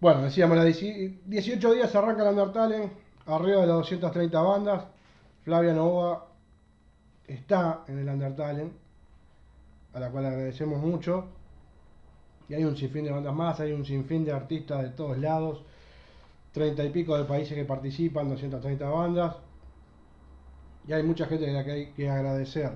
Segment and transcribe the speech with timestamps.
[0.00, 2.90] Bueno, decíamos, la 18 días arranca el Undertale,
[3.26, 4.84] arriba de las 230 bandas.
[5.44, 6.26] Flavia Nova
[7.26, 8.70] está en el Undertale,
[9.92, 11.26] a la cual agradecemos mucho.
[12.48, 15.62] Y hay un sinfín de bandas más, hay un sinfín de artistas de todos lados.
[16.52, 19.36] 30 y pico de países que participan, 230 bandas.
[20.86, 22.72] Y hay mucha gente a la que hay que agradecer.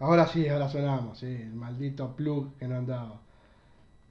[0.00, 3.25] Ahora sí, ahora sonamos, el maldito plug que no andaba.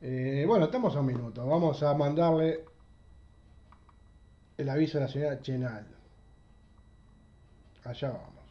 [0.07, 1.43] Eh, bueno, estamos a un minuto.
[1.47, 2.63] Vamos a mandarle
[4.55, 5.87] el aviso a la señora Chenal.
[7.83, 8.45] Allá vamos.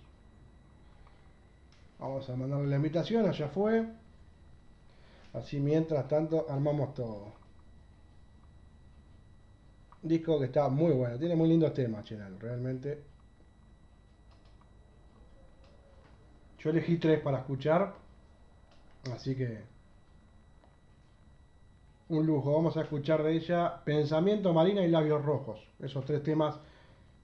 [2.01, 3.87] Vamos a mandarle la invitación, allá fue.
[5.33, 7.33] Así mientras tanto armamos todo.
[10.02, 13.00] Disco que está muy bueno, tiene muy lindos temas, Chenal, realmente.
[16.59, 17.95] Yo elegí tres para escuchar,
[19.12, 19.73] así que
[22.18, 22.52] un lujo.
[22.52, 25.60] Vamos a escuchar de ella Pensamiento Marina y Labios Rojos.
[25.80, 26.58] Esos tres temas,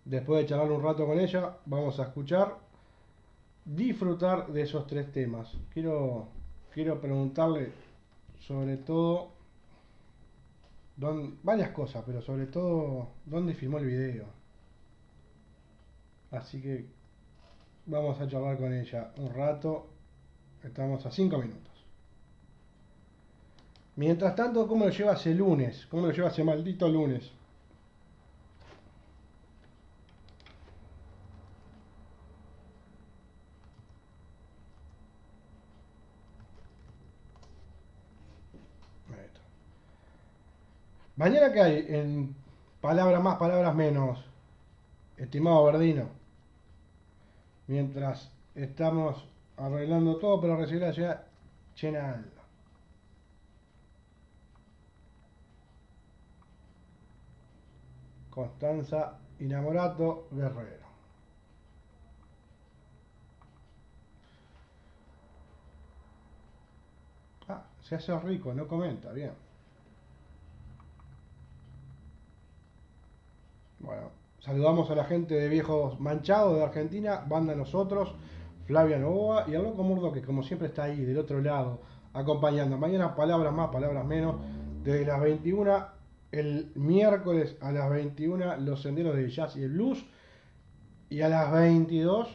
[0.04, 2.58] después de charlar un rato con ella, vamos a escuchar,
[3.64, 5.52] disfrutar de esos tres temas.
[5.72, 6.28] Quiero,
[6.72, 7.72] quiero preguntarle
[8.40, 9.32] sobre todo
[11.42, 14.26] varias cosas, pero sobre todo dónde filmó el video.
[16.30, 16.86] Así que
[17.86, 19.86] vamos a charlar con ella un rato.
[20.62, 21.69] Estamos a cinco minutos.
[23.96, 25.86] Mientras tanto, ¿cómo lo lleva ese lunes?
[25.90, 27.32] ¿Cómo lo lleva ese maldito lunes?
[41.20, 42.34] Mañana que hay en
[42.80, 44.24] palabras más, palabras menos,
[45.18, 46.08] estimado Verdino,
[47.66, 49.22] mientras estamos
[49.58, 51.26] arreglando todo para recibir la ciudad
[51.74, 52.39] Chenal.
[58.30, 60.86] Constanza Inamorato Guerrero.
[67.48, 69.32] Ah, se hace rico, no comenta, bien.
[73.80, 74.10] Bueno,
[74.40, 78.14] saludamos a la gente de Viejos Manchados de Argentina, banda Nosotros,
[78.66, 81.80] Flavia Novoa y el Loco Murdo que como siempre está ahí del otro lado
[82.12, 82.76] acompañando.
[82.76, 84.36] Mañana palabras más, palabras menos,
[84.82, 85.99] desde las 21
[86.32, 90.04] el miércoles a las 21 los senderos de jazz y el blues.
[91.08, 92.28] Y a las 22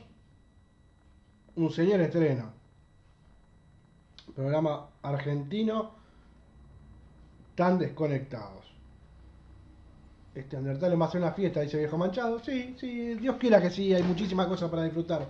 [1.55, 2.51] un señor estreno.
[4.35, 5.95] Programa argentino
[7.55, 8.65] tan desconectados.
[10.33, 12.39] Este Undertale va a una fiesta dice viejo manchado.
[12.39, 15.25] Sí, sí, Dios quiera que sí hay muchísimas cosas para disfrutar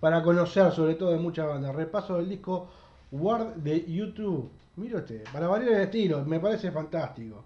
[0.00, 2.68] para conocer sobre todo de muchas bandas repaso del disco
[3.12, 4.50] Word de YouTube.
[4.76, 7.44] Mire usted para variar el estilo me parece fantástico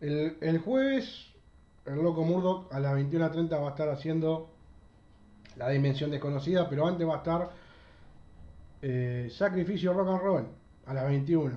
[0.00, 1.26] el, jueves,
[1.86, 4.48] el Loco Murdoch a las 21.30 va a estar haciendo
[5.56, 7.50] la dimensión desconocida, pero antes va a estar
[8.82, 10.46] eh, Sacrificio Rock and Roll
[10.86, 11.54] a las 21.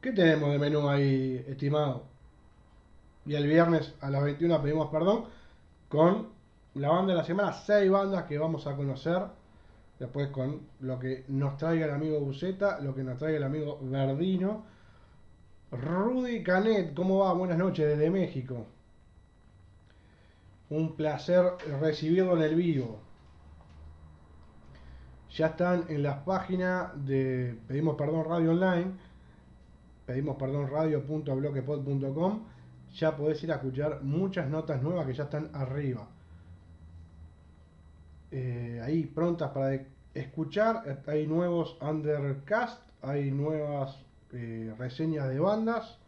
[0.00, 2.04] ¿Qué tenemos de menú ahí, estimado?
[3.26, 5.26] Y el viernes a las 21 pedimos perdón
[5.88, 6.28] con
[6.74, 9.22] la banda de la semana, seis bandas que vamos a conocer.
[9.98, 13.78] Después con lo que nos traiga el amigo Buceta, lo que nos traiga el amigo
[13.82, 14.64] Verdino
[15.72, 17.32] Rudy Canet, ¿cómo va?
[17.32, 18.66] Buenas noches desde México.
[20.68, 21.44] Un placer
[21.80, 22.98] recibirlo en el vivo.
[25.30, 28.90] Ya están en las páginas de Pedimos Perdón Radio Online,
[30.06, 32.40] pedimos perdón radio.bloquepod.com.
[32.94, 36.08] Ya podés ir a escuchar muchas notas nuevas que ya están arriba.
[38.32, 39.80] Eh, ahí prontas para
[40.14, 41.00] escuchar.
[41.06, 43.96] Hay nuevos undercast, hay nuevas
[44.32, 45.98] eh, reseñas de bandas.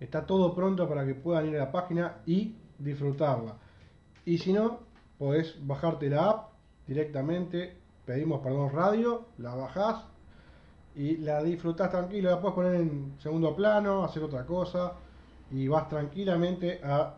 [0.00, 3.56] Está todo pronto para que puedan ir a la página y disfrutarla.
[4.24, 4.80] Y si no,
[5.18, 6.52] podés bajarte la app
[6.86, 7.76] directamente.
[8.04, 10.04] Pedimos perdón radio, la bajás
[10.94, 12.30] y la disfrutás tranquilo.
[12.30, 14.92] La puedes poner en segundo plano, hacer otra cosa
[15.50, 17.14] y vas tranquilamente a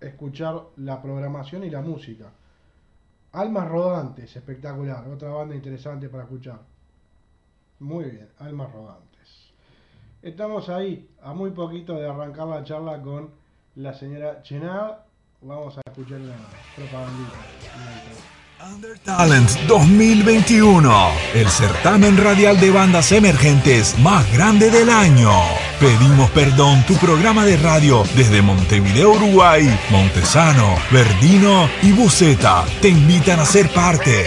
[0.00, 2.30] escuchar la programación y la música.
[3.32, 6.60] Almas Rodantes, espectacular, otra banda interesante para escuchar.
[7.80, 9.13] Muy bien, Almas Rodantes.
[10.24, 13.28] Estamos ahí, a muy poquito de arrancar la charla con
[13.74, 14.94] la señora Chenard.
[15.42, 16.34] Vamos a escuchar la
[16.74, 17.30] propaganda.
[18.66, 25.30] Under Talent 2021, el certamen radial de bandas emergentes más grande del año.
[25.78, 33.40] Pedimos perdón, tu programa de radio desde Montevideo, Uruguay, Montesano, Verdino y Buceta te invitan
[33.40, 34.24] a ser parte.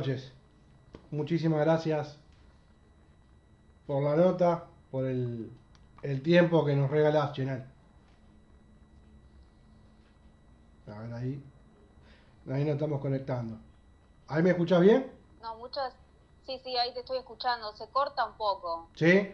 [0.00, 0.32] Noches.
[1.10, 2.16] Muchísimas gracias
[3.86, 5.50] por la nota, por el,
[6.02, 7.66] el tiempo que nos regalás, Chenal.
[10.86, 11.42] A ver, ahí.
[12.50, 13.58] Ahí nos estamos conectando.
[14.28, 15.10] ¿Ahí me escuchas bien?
[15.42, 15.92] No, muchas.
[16.46, 17.76] Sí, sí, ahí te estoy escuchando.
[17.76, 18.88] Se corta un poco.
[18.94, 19.30] ¿Sí?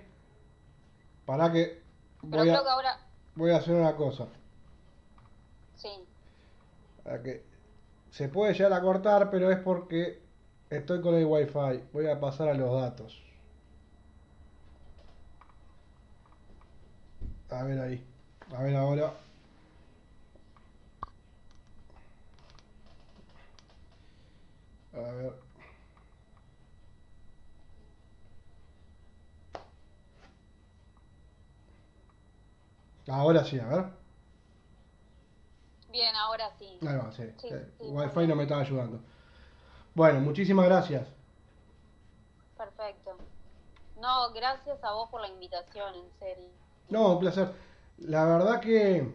[1.24, 1.80] Para que.
[2.22, 2.98] Pero Voy creo a, que ahora.
[3.36, 4.26] voy a hacer una cosa.
[5.76, 5.90] Sí.
[7.04, 7.44] Para que.
[8.10, 10.25] Se puede llegar a cortar, pero es porque
[10.70, 11.82] estoy con el wifi.
[11.92, 13.22] Voy a pasar a los datos.
[17.50, 18.04] A ver ahí.
[18.54, 19.12] A ver ahora.
[24.94, 25.32] A ver.
[33.08, 33.84] Ahora sí, a ver.
[35.90, 36.78] Bien, ahora sí.
[36.86, 37.22] Ahí va, sí.
[37.40, 39.00] Sí, Eh, sí, Wi-Fi no me estaba ayudando.
[39.96, 41.08] Bueno, muchísimas gracias.
[42.58, 43.16] Perfecto.
[43.98, 46.50] No, gracias a vos por la invitación, en serio.
[46.90, 47.50] No, un placer.
[47.96, 49.10] La verdad que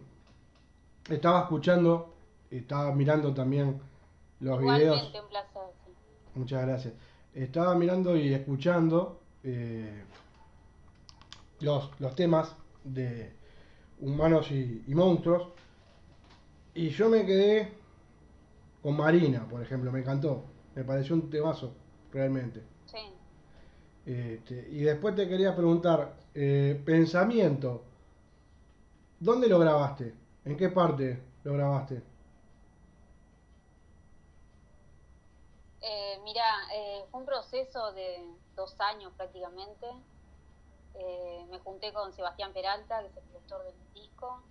[1.08, 2.16] estaba escuchando,
[2.50, 3.80] estaba mirando también
[4.40, 4.96] los videos.
[4.96, 5.62] Igualmente, un placer.
[5.86, 5.92] sí.
[6.34, 6.94] Muchas gracias.
[7.32, 10.02] Estaba mirando y escuchando eh,
[11.60, 13.32] los, los temas de
[14.00, 15.46] humanos y, y monstruos.
[16.74, 17.72] Y yo me quedé
[18.82, 20.50] con Marina, por ejemplo, me encantó.
[20.74, 21.74] Me pareció un temazo,
[22.12, 22.62] realmente.
[22.86, 22.98] Sí.
[24.06, 27.82] Este, y después te quería preguntar, eh, pensamiento,
[29.20, 30.14] ¿dónde lo grabaste?
[30.44, 32.02] ¿En qué parte lo grabaste?
[35.82, 38.24] Eh, mira, eh, fue un proceso de
[38.56, 39.86] dos años prácticamente.
[40.94, 44.42] Eh, me junté con Sebastián Peralta, que es el productor del disco,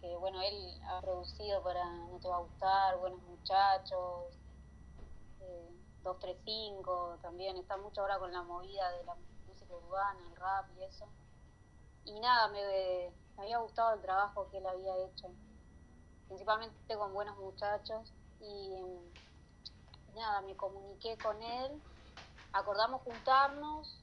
[0.00, 4.38] que bueno, él ha producido para No Te Va a Gustar, Buenos Muchachos,
[5.42, 5.70] eh,
[6.02, 9.16] 235, también está mucho ahora con la movida de la
[9.46, 11.06] música urbana, el rap y eso.
[12.04, 15.28] Y nada, me, me había gustado el trabajo que él había hecho,
[16.26, 18.12] principalmente con Buenos Muchachos.
[18.40, 18.74] Y
[20.14, 21.80] nada, me comuniqué con él,
[22.52, 24.02] acordamos juntarnos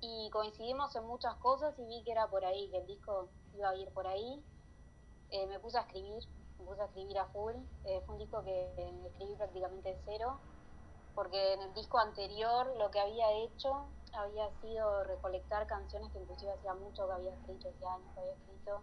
[0.00, 3.70] y coincidimos en muchas cosas y vi que era por ahí, que el disco iba
[3.70, 4.42] a ir por ahí.
[5.30, 6.22] Eh, me puse a escribir,
[6.58, 7.54] me puse a escribir a full.
[7.84, 8.72] Eh, fue un disco que
[9.06, 10.38] escribí prácticamente de cero,
[11.16, 16.52] porque en el disco anterior lo que había hecho había sido recolectar canciones que inclusive
[16.52, 18.80] hacía mucho que había escrito, hacía años que había escrito,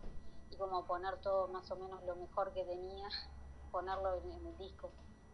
[0.49, 3.07] y como poner todo más o menos lo mejor que tenía,
[3.71, 4.89] ponerlo en, el disco,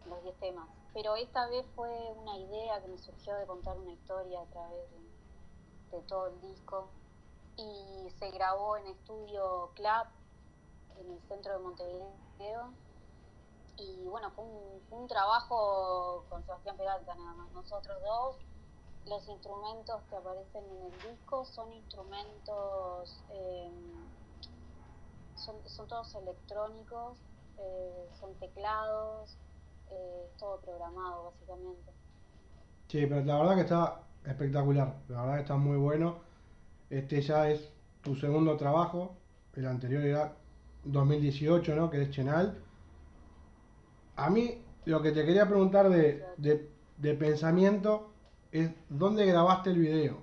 [0.06, 0.70] los 10 temas.
[0.94, 4.92] Pero esta vez fue una idea que me surgió de contar una historia a través
[4.92, 6.90] de, de todo el disco
[7.56, 10.08] y se grabó en estudio Club
[10.98, 12.74] en el centro de Montevideo
[13.80, 18.38] y bueno fue un, trabajo con Sebastián Peralta nada más nosotros dos
[19.08, 23.72] los instrumentos que aparecen en el disco son instrumentos eh,
[25.36, 27.18] son, son todos electrónicos
[27.58, 29.36] eh, son teclados
[29.90, 31.92] eh, todo programado básicamente
[32.90, 36.18] Sí, pero la verdad que está espectacular, la verdad que está muy bueno.
[36.90, 37.70] Este ya es
[38.02, 39.16] tu segundo trabajo,
[39.56, 40.34] el anterior era
[40.86, 41.92] 2018, ¿no?
[41.92, 42.58] Que es Chenal.
[44.20, 48.12] A mí lo que te quería preguntar de, de, pensamiento
[48.52, 50.18] es dónde grabaste el video.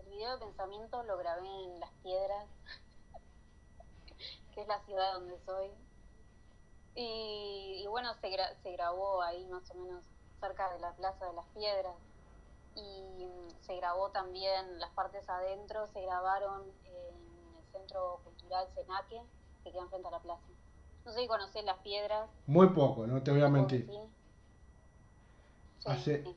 [0.00, 2.44] El video de pensamiento lo grabé en Las Piedras,
[4.52, 5.68] que es la ciudad donde soy.
[6.96, 10.02] Y, y bueno, se, gra se grabó ahí más o menos
[10.40, 11.94] cerca de la Plaza de las Piedras.
[12.74, 19.22] Y mm, se grabó también las partes adentro, se grabaron en el Centro Cultural Senaque,
[19.62, 20.57] que queda enfrente a la plaza.
[21.08, 22.28] No sé si conocés Las Piedras.
[22.46, 23.86] Muy poco, no te voy a mentir.
[23.86, 23.92] Sí.
[25.78, 26.36] Sí, Hace- sí.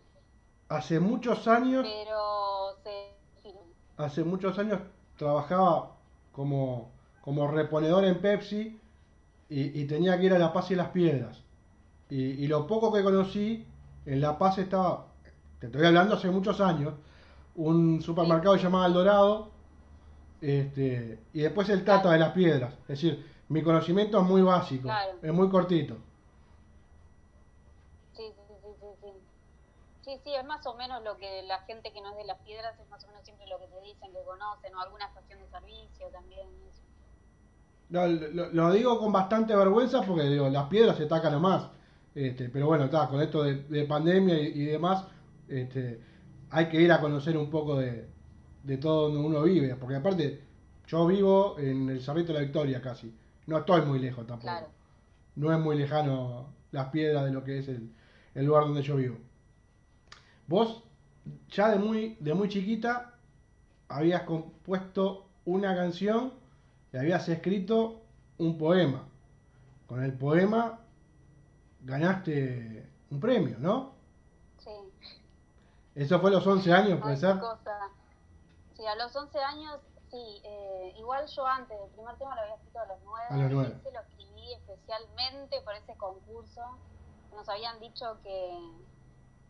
[0.70, 3.12] Hace muchos años, Pero se
[3.98, 4.80] hace muchos años
[5.18, 5.92] trabajaba
[6.32, 8.80] como, como reponedor en Pepsi
[9.50, 11.42] y, y tenía que ir a La Paz y las Piedras.
[12.10, 13.66] Y, y lo poco que conocí,
[14.06, 15.08] en La Paz estaba,
[15.60, 16.94] te estoy hablando hace muchos años,
[17.56, 19.50] un supermercado llamado El Dorado,
[20.42, 22.74] este, y después el Tata de las Piedras.
[22.84, 25.18] Es decir, mi conocimiento es muy básico, Claro.
[25.22, 25.98] es muy cortito.
[28.16, 29.12] Sí, sí, sí, sí, sí.
[30.04, 32.40] Sí, sí, es más o menos lo que la gente que no es de las
[32.40, 35.40] piedras es más o menos siempre lo que te dicen que conocen, o alguna estación
[35.40, 36.48] de servicio también.
[36.70, 36.82] eso.
[37.90, 41.70] No, lo, lo digo con bastante vergüenza porque digo, las piedras se tacan nomás.
[42.16, 45.06] Este, pero bueno, está, con esto de, de pandemia y, y demás,
[45.48, 46.02] este,
[46.50, 48.10] hay que ir a conocer un poco de,
[48.64, 49.76] de todo donde uno vive.
[49.76, 50.42] Porque aparte,
[50.88, 53.14] yo vivo en el Cerrito de la Victoria casi.
[53.52, 54.48] No estoy muy lejos tampoco.
[54.50, 54.70] Claro.
[55.36, 57.94] No es muy lejano las piedras de lo que es el,
[58.34, 59.18] el lugar donde yo vivo.
[60.48, 60.84] Vos,
[61.50, 63.14] ya de muy, de muy chiquita,
[63.90, 66.32] habías compuesto una canción
[66.94, 68.02] y habías escrito
[68.38, 69.04] un poema.
[69.86, 70.80] Con el poema
[71.82, 73.96] ganaste un premio, ¿no?
[74.60, 74.72] Sí.
[75.96, 77.38] Eso fue a los 11 años, puede Ay, ser.
[77.38, 77.90] cosa.
[78.78, 79.78] Sí, a los 11 años,
[80.12, 80.42] sí.
[80.44, 83.28] eh, igual yo antes, el primer tema lo había escrito a los 9.
[83.30, 83.76] A los nueve.
[83.80, 86.62] Ese lo escribí especialmente por ese concurso.
[87.32, 88.60] Nos habían dicho que,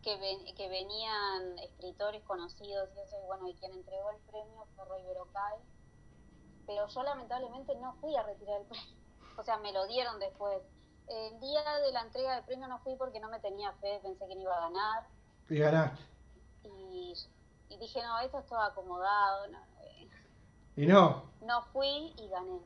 [0.02, 4.66] que, ven- que venían escritores conocidos y eso, y bueno, y quien entregó el premio
[4.76, 5.58] fue Roy Berocay.
[6.66, 8.86] Pero yo lamentablemente no fui a retirar el premio.
[9.38, 10.62] O sea, me lo dieron después.
[11.08, 14.28] El día de la entrega del premio no fui porque no me tenía fe, pensé
[14.28, 15.08] que no iba a ganar
[15.48, 16.04] Y ganaste.
[16.64, 17.14] y,
[17.70, 19.48] y dije, no, esto es todo acomodado.
[19.48, 19.58] No,
[20.76, 21.24] Y no.
[21.46, 22.58] no fui y gané.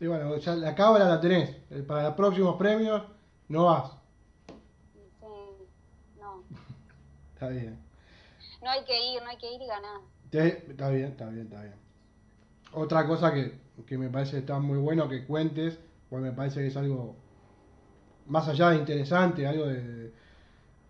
[0.00, 1.50] Y bueno, ya la cábala la tenés.
[1.70, 3.02] Eh, Para los próximos premios
[3.48, 3.92] no vas.
[5.20, 5.26] Sí,
[6.20, 6.42] no.
[7.34, 7.78] Está bien.
[8.62, 10.00] No hay que ir, no hay que ir y ganar.
[10.30, 11.74] Te- está bien, está bien, está bien.
[12.72, 15.78] Otra cosa que, que me parece está muy bueno que cuentes,
[16.10, 17.14] pues me parece que es algo
[18.26, 20.12] más allá de interesante, algo de,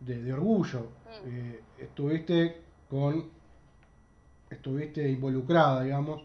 [0.00, 0.80] de, de orgullo.
[1.24, 1.28] Mm.
[1.28, 3.30] Eh, estuviste con,
[4.56, 6.22] estuviste involucrada, digamos,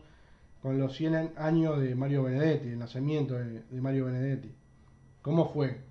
[0.61, 4.53] con los 100 años de Mario Benedetti, el nacimiento de, Mario Benedetti.
[5.21, 5.81] ¿Cómo fue?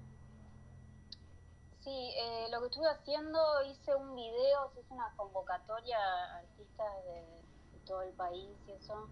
[1.80, 7.40] Sí, eh, lo que estuve haciendo, hice un video, hizo una convocatoria a artistas de,
[7.84, 9.08] todo el país y eso.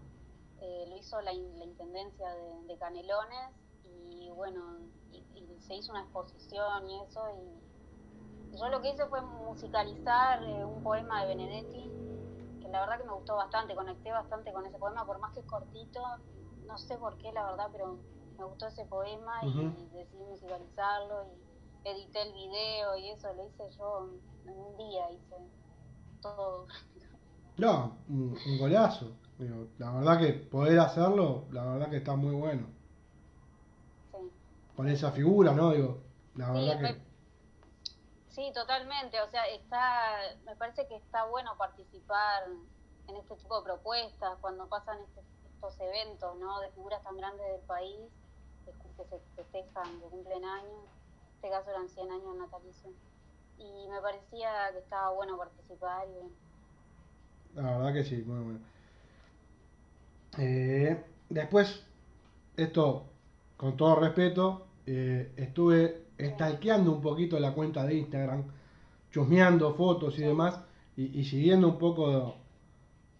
[0.61, 2.29] Eh, lo hizo la, in- la Intendencia
[2.67, 3.51] de, Canelones
[3.83, 4.79] y bueno,
[5.11, 5.23] y,
[5.59, 7.21] se hizo una exposición y eso.
[8.53, 11.91] Y yo lo que hice fue musicalizar eh, un poema de Benedetti,
[12.71, 15.45] la verdad que me gustó bastante, conecté bastante con ese poema, por más que es
[15.45, 16.01] cortito,
[16.65, 17.97] no sé por qué la verdad, pero
[18.37, 21.25] me gustó ese poema y decidí musicalizarlo
[21.83, 24.09] y edité el video y eso lo hice yo
[24.45, 25.35] en un día, hice
[26.21, 26.67] todo.
[27.57, 29.11] No, un, un golazo.
[29.37, 32.67] Digo, la verdad que poder hacerlo, la verdad que está muy bueno.
[34.11, 34.31] Sí.
[34.75, 35.71] Con esa figura, ¿no?
[35.71, 35.97] Digo,
[36.35, 37.08] la Sí, verdad que...
[38.39, 39.19] sí, totalmente.
[39.21, 40.15] O sea, está,
[40.45, 42.43] me parece que está bueno participar
[43.07, 46.61] en este tipo de propuestas cuando pasan este- estos eventos, ¿no?
[46.61, 48.09] De figuras tan grandes del país
[48.65, 48.71] que,
[49.03, 50.85] se festejan, que cumplen años.
[50.85, 52.93] En este caso eran 100 años natalicios.
[53.57, 57.59] Y me parecía que estaba bueno participar y.
[57.59, 58.59] La verdad que sí, muy bueno.
[60.37, 61.83] Eh, después,
[62.55, 63.03] esto,
[63.57, 68.43] con todo respeto, eh, estuve stalkeando un poquito la cuenta de Instagram,
[69.11, 70.59] chusmeando fotos y demás,
[70.97, 72.35] y, y siguiendo un poco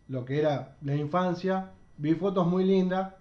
[0.10, 1.72] lo que era la infancia.
[1.98, 3.14] Vi fotos muy lindas,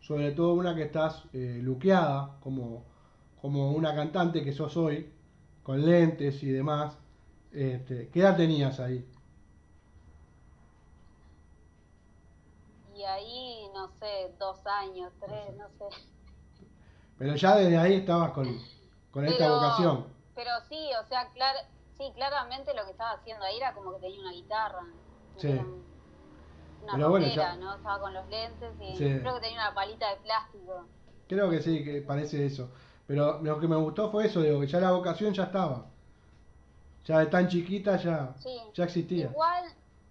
[0.00, 2.84] sobre todo una que estás eh, luqueada, como,
[3.40, 5.10] como una cantante que sos hoy,
[5.62, 6.96] con lentes y demás.
[7.52, 9.06] Este, ¿Qué edad tenías ahí?
[12.96, 15.96] Y ahí, no sé, dos años, tres, no sé.
[17.18, 18.46] Pero ya desde ahí estabas con,
[19.14, 20.06] con esta vocación.
[20.34, 21.54] Pero sí, o sea, clar,
[21.96, 24.82] sí, claramente lo que estaba haciendo ahí era como que tenía una guitarra.
[25.38, 25.48] Sí.
[25.48, 25.84] Un-
[26.82, 27.76] Una Pero bueno, ya- ¿no?
[27.76, 29.18] Estaba con los lentes y Sí.
[29.20, 30.84] creo que tenía una palita de plástico.
[31.26, 32.68] Creo que sí, que parece eso.
[33.06, 35.86] Pero lo que me gustó fue eso, digo, que ya la vocación ya estaba.
[37.06, 38.60] Ya de tan chiquita ya, Sí.
[38.74, 39.26] ya existía.
[39.30, 39.64] Igual,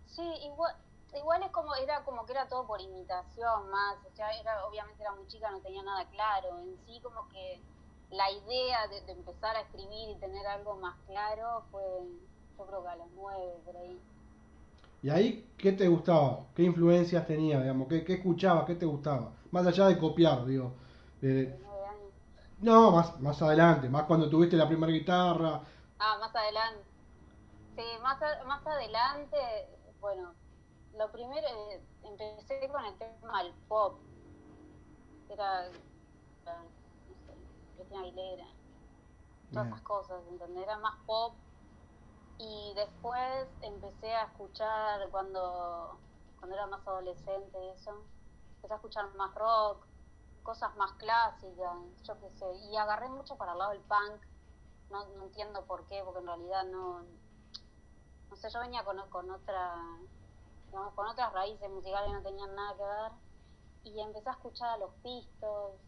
[0.08, 0.76] sí, igual,
[1.16, 5.02] igual es como, era como que era todo por imitación más, o sea, era, obviamente
[5.04, 6.58] era muy chica, no tenía nada claro.
[6.60, 7.62] En sí como que
[8.14, 11.84] la idea de, de empezar a escribir y tener algo más claro fue,
[12.58, 14.02] yo creo que a los nueve, por ahí.
[15.04, 16.48] ¿Y ahí qué te gustaba?
[16.56, 17.88] ¿Qué influencias tenía, digamos?
[17.88, 18.66] ¿Qué, qué escuchabas?
[18.66, 19.34] ¿Qué te gustaba?
[19.52, 20.74] Más allá de copiar, digo.
[22.60, 25.62] no, más, más adelante, más cuando tuviste la primera guitarra.
[26.00, 26.88] Ah, más adelante.
[27.76, 29.38] Sí, más, a- más adelante,
[30.02, 30.36] bueno,
[30.94, 34.02] lo primero, eh, empecé con el tema del pop.
[35.28, 35.50] Era,
[37.84, 38.46] Cristina Aguilera,
[39.52, 39.74] todas Bien.
[39.74, 40.64] esas cosas, ¿entendés?
[40.64, 41.36] Era más pop.
[42.38, 46.00] Y después empecé a escuchar cuando,
[46.40, 47.92] cuando era más adolescente eso,
[48.56, 49.86] empecé a escuchar más rock,
[50.44, 54.22] cosas más clásicas, yo qué sé, y agarré mucho para el lado del punk,
[54.90, 57.04] no, no entiendo por qué, porque en realidad no,
[58.30, 59.76] no sé, yo venía con, con otra,
[60.68, 63.12] digamos, con otras raíces musicales que no tenían nada que ver,
[63.84, 65.82] y empecé a escuchar a los Pistols,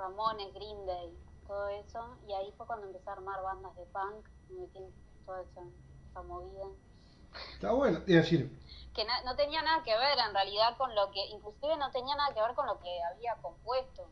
[0.00, 1.10] Ramones, Green Day,
[1.46, 4.92] todo eso, y ahí fue cuando empecé a armar bandas de punk, me metí en
[5.26, 5.60] toda esa,
[6.10, 6.66] esa movida
[7.54, 8.50] Está bueno, es decir,
[8.94, 12.14] que na- no tenía nada que ver en realidad con lo que, inclusive no tenía
[12.16, 14.10] nada que ver con lo que había compuesto.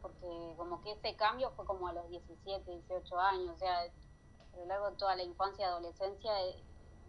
[0.00, 4.56] porque como que ese cambio fue como a los 17, 18 años, o sea, a
[4.56, 6.64] lo largo de toda la infancia y adolescencia, eh,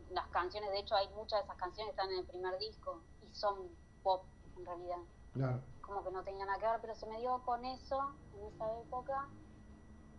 [0.10, 3.04] las canciones, de hecho hay muchas de esas canciones que están en el primer disco
[3.22, 4.26] y son pop
[4.58, 4.98] en realidad.
[5.34, 5.62] Claro.
[5.90, 8.00] Como que no tenían nada que ver, pero se me dio con eso
[8.34, 9.28] en esa época.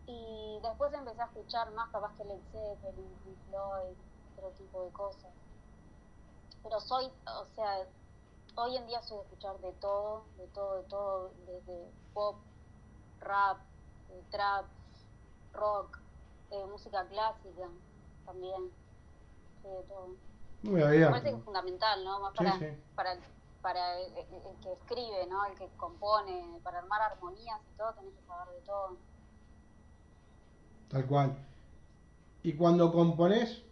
[0.05, 3.97] Y después empecé a escuchar más capaz que Led Zeppelin, Pink Floyd,
[4.35, 5.31] otro tipo de cosas.
[6.65, 7.87] Pero soy, o sea,
[8.57, 12.41] hoy en día soy de escuchar de todo, de todo, de todo, desde pop,
[13.21, 13.61] rap,
[14.31, 14.67] trap,
[15.53, 16.01] rock,
[16.51, 17.69] eh, música clásica
[18.27, 18.73] también,
[19.63, 20.17] sí, de todo.
[20.63, 22.19] Muy Me parece que es fundamental, ¿no?
[22.19, 22.67] Más Sí, para, sí.
[22.97, 24.13] para, para el,
[24.63, 25.45] que escribe, ¿no?
[25.47, 28.97] El que compone, para armar armonías y todo, tenés que saber de todo.
[30.89, 31.37] Tal cual.
[32.43, 33.63] Y cuando componés,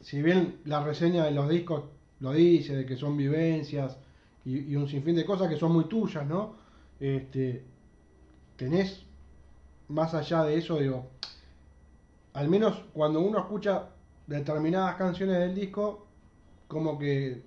[0.00, 1.84] si bien la reseña de los discos
[2.20, 3.96] lo dice, de que son vivencias
[4.44, 6.54] y, y un sinfín de cosas que son muy tuyas, ¿no?
[7.00, 7.64] Este,
[8.56, 9.04] tenés,
[9.88, 11.06] más allá de eso, digo,
[12.32, 13.88] al menos cuando uno escucha
[14.26, 16.06] determinadas canciones del disco,
[16.66, 17.42] como que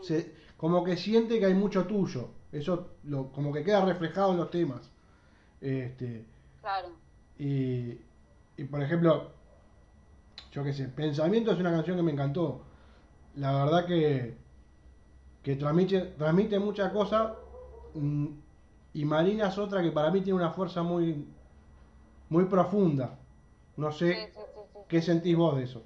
[0.00, 2.30] se, como que siente que hay mucho tuyo.
[2.52, 4.90] Eso lo, como que queda reflejado en los temas.
[5.60, 6.26] Este,
[6.60, 6.98] claro.
[7.38, 7.98] y,
[8.56, 9.32] y, por ejemplo,
[10.52, 12.62] yo qué sé, Pensamiento es una canción que me encantó.
[13.36, 14.36] La verdad que,
[15.42, 17.32] que transmite, transmite muchas cosas.
[17.94, 18.26] mm,
[18.94, 21.26] Y Marina es otra que para mí tiene una fuerza muy,
[22.28, 23.18] muy profunda.
[23.76, 24.40] No sé sí, sí,
[24.72, 24.78] sí.
[24.88, 25.82] qué sentís vos de eso.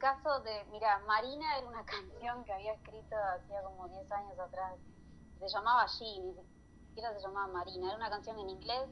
[0.00, 4.74] Caso de, mira, Marina era una canción que había escrito hacía como 10 años atrás.
[5.38, 6.34] Se llamaba G, ni
[6.88, 7.86] siquiera se llamaba Marina.
[7.86, 8.88] Era una canción en inglés,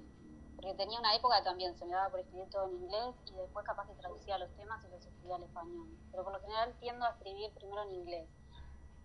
[0.54, 3.66] porque tenía una época también se me daba por escribir todo en inglés y después
[3.66, 5.88] capaz que traducía los temas y los escribía al español.
[6.12, 8.28] Pero por lo general tiendo a escribir primero en inglés.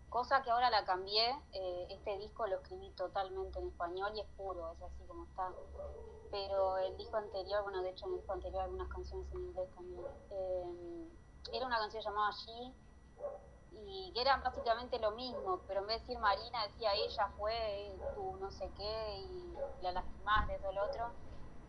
[0.10, 4.28] Cosa que ahora la cambié, eh, este disco lo escribí totalmente en español y es
[4.38, 5.52] puro, es así como está.
[6.30, 9.70] Pero el disco anterior, bueno, de hecho en el disco anterior algunas canciones en inglés
[9.74, 10.06] también.
[10.30, 11.10] eh,
[11.52, 12.74] era una canción llamada She
[13.76, 17.98] y que era básicamente lo mismo, pero en vez de decir Marina decía ella fue,
[18.16, 21.12] tú no sé qué y la lastimaste, eso, lo otro.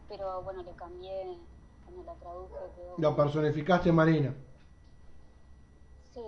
[0.09, 1.39] Pero bueno, le cambié,
[1.85, 2.95] cuando la traduje quedó.
[2.99, 4.35] Lo personificaste, Marina.
[6.13, 6.21] Sí,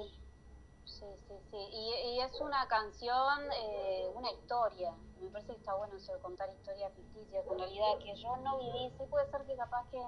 [0.84, 1.68] sí, sí, sí.
[1.72, 4.94] Y, y es una canción, eh, una historia.
[5.20, 8.58] Me parece que está bueno eso de contar historias ficticias, en realidad, que yo no
[8.58, 8.90] viví.
[8.98, 10.02] Sí puede ser que capaz que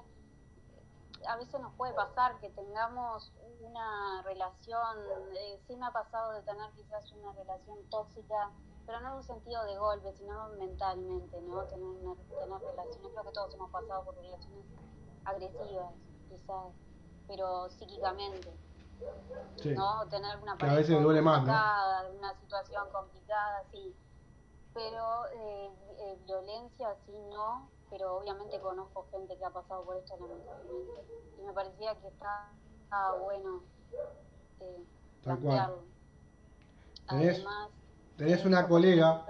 [1.27, 4.97] a veces nos puede pasar que tengamos una relación,
[5.35, 8.51] eh, sí me ha pasado de tener quizás una relación tóxica,
[8.87, 11.65] pero no en un sentido de golpe, sino mentalmente, ¿no?
[11.65, 14.65] Tener, una, tener relaciones, creo que todos hemos pasado por relaciones
[15.25, 15.93] agresivas,
[16.29, 16.73] quizás,
[17.27, 18.57] pero psíquicamente.
[19.57, 19.75] Sí.
[19.75, 20.07] ¿no?
[20.09, 21.53] Tener una Que a veces duele más, ¿no?
[21.53, 23.95] complicada, una situación complicada, sí.
[24.75, 30.17] Pero eh, eh, violencia sí no, pero obviamente conozco gente que ha pasado por esto
[30.21, 31.05] lamentablemente.
[31.39, 32.53] Y me parecía que está-
[32.85, 33.63] estaba bueno
[34.61, 34.85] eh,
[35.23, 35.75] Tal cual.
[37.09, 37.71] Tenés- Además,
[38.17, 39.25] Tenés eh, una colega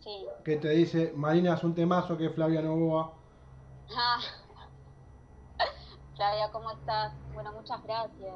[0.00, 0.26] Sí.
[0.44, 3.12] que te dice, Marina es un temazo que es Flavia Novoa.
[3.96, 4.18] Ah.
[6.16, 7.12] Flavia, ¿cómo estás?
[7.34, 8.34] Bueno, muchas gracias.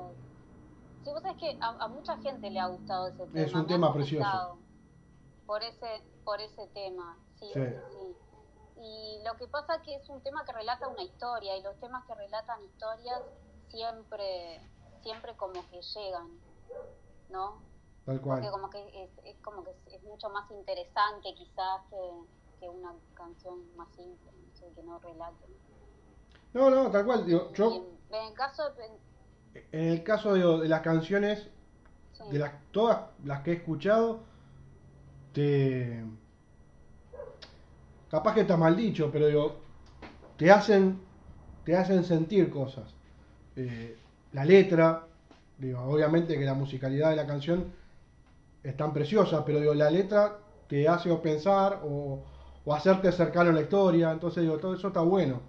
[1.04, 3.40] Sí, vos sabés que a, a mucha gente le ha gustado ese tema.
[3.46, 4.58] Es un tema precioso.
[5.46, 7.60] Por ese, por ese tema, sí, sí.
[8.84, 11.78] Y lo que pasa es que es un tema que relata una historia y los
[11.80, 13.22] temas que relatan historias
[13.68, 14.60] siempre,
[15.02, 16.28] siempre como que llegan,
[17.30, 17.62] ¿no?
[18.04, 18.50] Tal Porque cual.
[18.50, 22.26] como que es, es como que es, es mucho más interesante quizás que,
[22.60, 25.46] que una canción más simple, no sé, que no relate.
[26.52, 27.26] No, no, tal cual.
[27.26, 28.86] Digo, yo, en, en el caso de...
[29.72, 31.50] en el caso digo, de las canciones,
[32.12, 34.20] sí, de las todas las que he escuchado,
[35.32, 36.04] te.
[38.14, 39.56] Capaz que está mal dicho, pero digo,
[40.36, 41.04] te hacen,
[41.64, 42.94] te hacen sentir cosas.
[43.56, 43.98] Eh,
[44.30, 45.08] la letra,
[45.58, 47.74] digo, obviamente que la musicalidad de la canción
[48.62, 52.22] es tan preciosa, pero digo, la letra te hace o pensar o,
[52.72, 55.40] hacerte cercano a la historia, entonces digo, todo eso está bueno.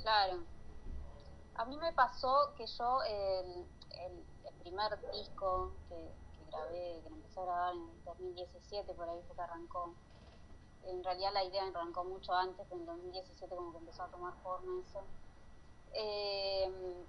[0.00, 0.38] Claro.
[1.54, 3.64] A mí me pasó que yo el,
[4.08, 5.94] el, primer disco que,
[6.50, 9.94] grabé, que empecé a grabar en 2017, por ahí fue que arrancó.
[10.86, 14.82] En realidad la idea arrancó mucho antes, en 2017 como que empezó a tomar forma
[14.86, 15.00] eso.
[15.94, 17.04] Eh,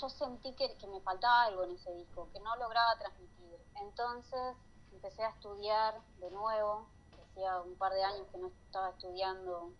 [0.00, 3.58] yo sentí que, que me faltaba algo en ese disco, que no lograba transmitir.
[3.76, 4.56] Entonces
[4.92, 6.86] empecé a estudiar de nuevo,
[7.22, 9.70] hacía un par de años que no estaba estudiando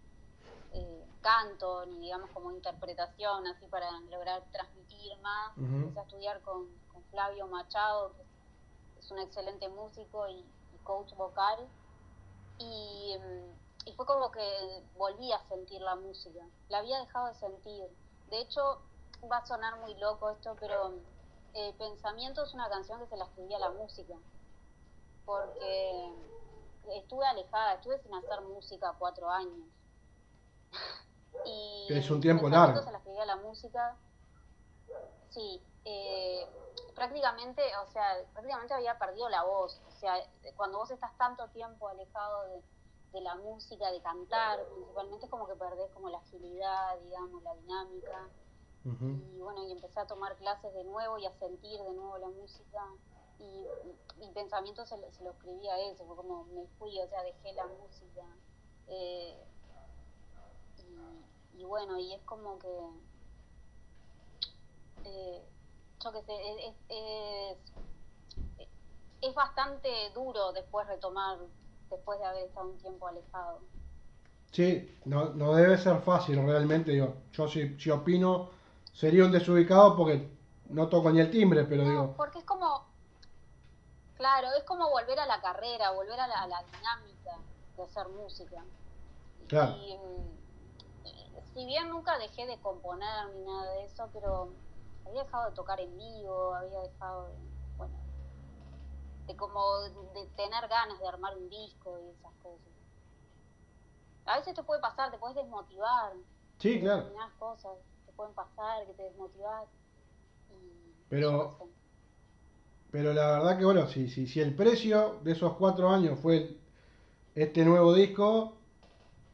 [0.73, 5.57] eh, canto ni digamos como interpretación así para lograr transmitir más.
[5.57, 8.23] Empecé a estudiar con, con Flavio Machado, que
[9.01, 11.69] es un excelente músico y, y coach vocal.
[13.97, 17.89] Fue como que volví a sentir la música, la había dejado de sentir.
[18.31, 18.81] De hecho,
[19.31, 20.95] va a sonar muy loco esto, pero
[21.55, 24.15] eh, Pensamiento es una canción que se la escribía a la música,
[25.25, 26.13] porque
[26.95, 29.69] estuve alejada, estuve sin hacer música cuatro años.
[31.45, 32.83] y es un tiempo largo.
[32.83, 33.97] Se la escribía a la música,
[35.31, 36.47] sí, eh,
[36.95, 40.15] prácticamente, o sea, prácticamente había perdido la voz, o sea,
[40.57, 42.45] cuando vos estás tanto tiempo alejado
[43.13, 47.55] de, la música, de cantar, principalmente es como que perdés como la agilidad, digamos, la
[47.57, 48.29] dinámica.
[48.85, 52.29] Y bueno, y empecé a tomar clases de nuevo y a sentir de nuevo la
[52.29, 52.85] música.
[53.39, 53.67] Y
[54.19, 57.53] mi pensamiento se, se lo escribí a eso, fue como me fui, o sea, dejé
[57.53, 58.25] la música.
[58.89, 59.37] Eh,
[61.55, 62.69] y, bueno, y es como que,
[65.05, 65.45] eh,
[66.03, 67.59] yo qué sé, es, es,
[69.21, 71.39] es, bastante duro después retomar,
[71.91, 73.61] después de haber estado un tiempo alejado.
[74.51, 78.51] Sí, no, no debe ser fácil realmente, yo, yo si, si opino
[78.93, 80.29] sería un desubicado porque
[80.69, 82.15] no toco ni el timbre, pero digo...
[82.17, 82.85] Porque es como,
[84.17, 87.39] claro, es como volver a la carrera, volver a la, dinámica
[87.77, 88.63] de hacer música.
[89.49, 89.77] Claro.
[89.77, 90.43] Y, mm,
[91.55, 94.51] si bien nunca dejé de componer ni nada de eso, pero
[95.07, 97.35] había dejado de tocar en vivo, había dejado de,
[97.77, 97.95] bueno,
[99.27, 102.69] de como de tener ganas de armar un disco y esas cosas.
[104.25, 106.13] A veces te puede pasar, te puedes desmotivar.
[106.59, 107.13] Sí, claro.
[107.39, 107.77] cosas
[108.17, 109.69] pueden pasar, que te desmotivas.
[111.09, 111.59] pero,
[112.91, 116.57] pero la verdad que bueno, si, si, si el precio de esos cuatro años fue
[117.35, 118.55] este nuevo disco,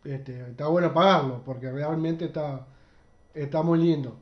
[0.05, 2.67] este, está bueno pagarlo, porque realmente está,
[3.35, 4.17] está muy lindo,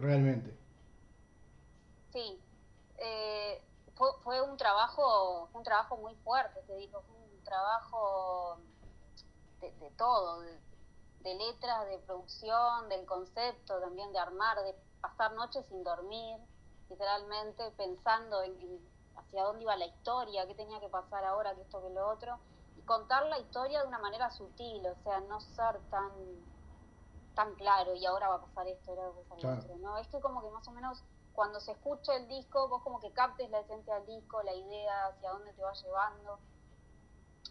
[0.00, 0.56] realmente.
[2.12, 2.40] Sí,
[2.98, 3.62] eh,
[3.94, 8.58] fue, fue, un trabajo, un trabajo muy fuerte, te digo, un trabajo
[9.60, 15.66] de, de todo, de, letras, de producción, del concepto, también de armar, de pasar noches
[15.66, 16.38] sin dormir,
[16.88, 18.80] literalmente pensando en,
[19.16, 22.38] hacia dónde iba la historia, qué tenía que pasar ahora, que esto, que lo otro,
[22.76, 26.12] y contar la historia de una manera sutil, o sea, no ser tan
[27.36, 29.98] tan claro y ahora va a pasar esto, ahora va a pasar lo otro, ¿no?
[29.98, 33.12] Es que como que más o menos cuando se escucha el disco, vos como que
[33.12, 36.38] captes la esencia del disco, la idea, hacia dónde te va llevando,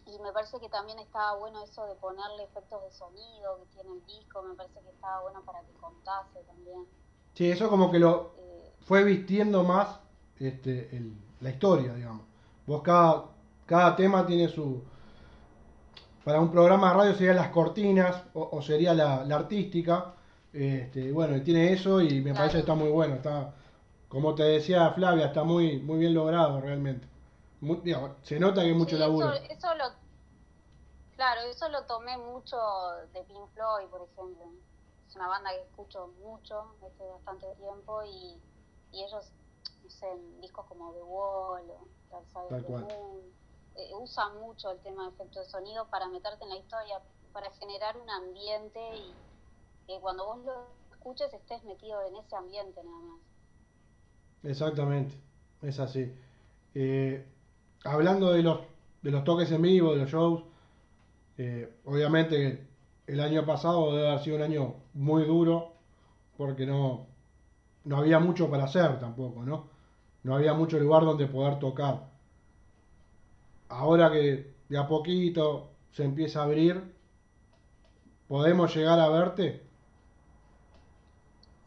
[0.06, 3.96] y me parece que también estaba bueno eso de ponerle efectos de sonido que tiene
[3.96, 6.84] el disco, me parece que estaba bueno para que contase también.
[7.34, 10.00] Sí, eso como que lo eh, fue vistiendo más
[10.38, 12.24] este, el, la historia, digamos.
[12.66, 13.26] Vos cada,
[13.66, 14.82] cada tema tiene su...
[16.26, 20.12] Para un programa de radio serían las cortinas o, sería la, artística.
[20.52, 23.14] Este, bueno, tiene eso y me parece que está muy bueno.
[23.14, 23.54] Está,
[24.08, 27.06] como te decía Flavia, está muy, muy bien logrado realmente
[28.22, 29.32] se nota que hay mucho laburo.
[29.32, 29.84] Eso, lo,
[31.16, 32.56] claro, eso lo tomé mucho
[33.12, 34.44] de Pink Floyd, por ejemplo.
[35.08, 38.40] Es una banda que escucho mucho desde bastante tiempo y,
[38.92, 39.32] y ellos,
[39.82, 41.88] no sé, en discos como The Wall o
[42.50, 43.22] Dark Moon,
[43.76, 47.00] eh, usan mucho el tema de efecto de sonido para meterte en la historia,
[47.32, 49.14] para generar un ambiente y
[49.86, 53.20] que cuando vos lo escuches estés metido en ese ambiente nada más.
[54.42, 55.14] Exactamente,
[55.62, 56.12] es así.
[56.74, 57.26] Eh,
[57.84, 58.60] hablando de los,
[59.02, 60.42] de los toques en vivo, de los shows,
[61.38, 62.66] eh, obviamente
[63.06, 65.72] el año pasado debe haber sido un año muy duro
[66.36, 67.06] porque no,
[67.84, 69.68] no había mucho para hacer tampoco, ¿no?
[70.22, 72.15] No había mucho lugar donde poder tocar.
[73.68, 76.94] Ahora que de a poquito se empieza a abrir,
[78.28, 79.68] ¿podemos llegar a verte?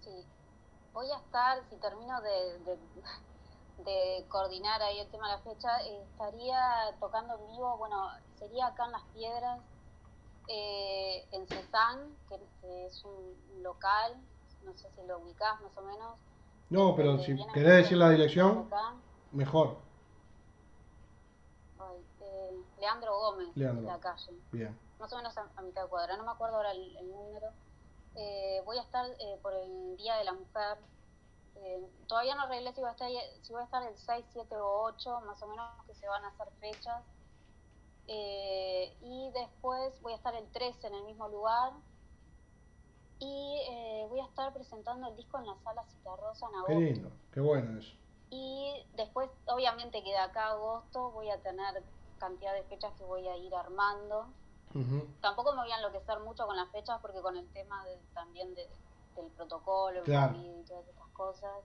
[0.02, 0.26] Sí,
[0.94, 2.78] voy a estar, si termino de
[3.84, 6.60] de coordinar ahí el tema de la fecha, eh, estaría
[7.00, 9.60] tocando en vivo, bueno, sería acá en Las Piedras,
[10.48, 14.16] eh, en Cezán, que, es un local,
[14.64, 16.18] no sé si lo ubicás más o menos.
[16.70, 18.70] No, pero si querés decir la dirección,
[19.32, 19.78] mejor.
[22.80, 23.86] Eh, Leandro Gómez, Leandro.
[23.86, 24.32] la calle.
[24.52, 24.78] Bien.
[25.00, 27.48] Más o menos a, mitad de cuadra, no me acuerdo ahora el, el número.
[28.66, 29.06] voy a estar
[29.42, 30.78] por el Día de la Mujer,
[31.64, 33.10] eh, todavía no arreglé si voy, a estar,
[33.42, 36.24] si voy a estar el 6, 7 o 8, más o menos que se van
[36.24, 37.04] a hacer fechas.
[38.08, 41.74] Eh, y después voy a estar el 13 en el mismo lugar.
[43.20, 46.74] Y eh, voy a estar presentando el disco en la sala Citarrosa en agosto.
[46.74, 47.94] Qué lindo, qué bueno eso.
[48.30, 51.84] Y después, obviamente, que de acá a agosto voy a tener
[52.20, 54.28] cantidad de fechas que voy a ir armando.
[55.20, 58.54] Tampoco me voy a enloquecer mucho con las fechas porque con el tema de, también
[58.54, 58.70] de,
[59.16, 60.36] del protocolo, claro.
[60.38, 61.64] y todas estas cosas,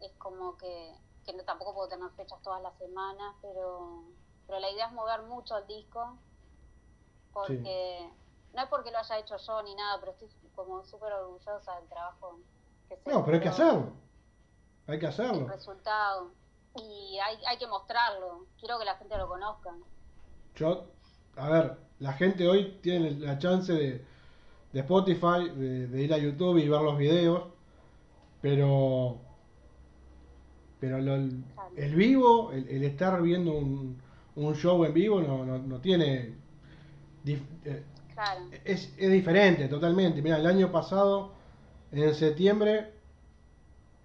[0.00, 4.04] es como que, que tampoco puedo tener fechas todas las semanas, pero,
[4.46, 6.16] pero la idea es mover mucho el disco,
[7.32, 8.08] porque
[8.54, 11.88] no es porque lo haya hecho yo ni nada, pero estoy como súper orgullosa del
[11.88, 12.38] trabajo
[12.88, 13.92] que se No, pero hay que hacerlo.
[14.86, 15.40] Hay que hacerlo.
[15.40, 16.30] El resultado.
[16.76, 18.46] Y hay, hay que mostrarlo.
[18.58, 19.70] Quiero que la gente lo conozca.
[20.54, 20.86] Yo,
[21.36, 24.04] a ver, la gente hoy tiene la chance de,
[24.72, 27.44] de Spotify, de, ir a YouTube y ver los videos,
[28.40, 29.20] pero
[30.80, 34.00] pero el vivo, el, estar viendo un,
[34.36, 36.34] un, show en vivo no, no, no tiene...
[37.26, 37.82] Eh,
[38.64, 40.22] es, es diferente totalmente.
[40.22, 41.32] Mira, el año pasado,
[41.90, 42.92] en septiembre,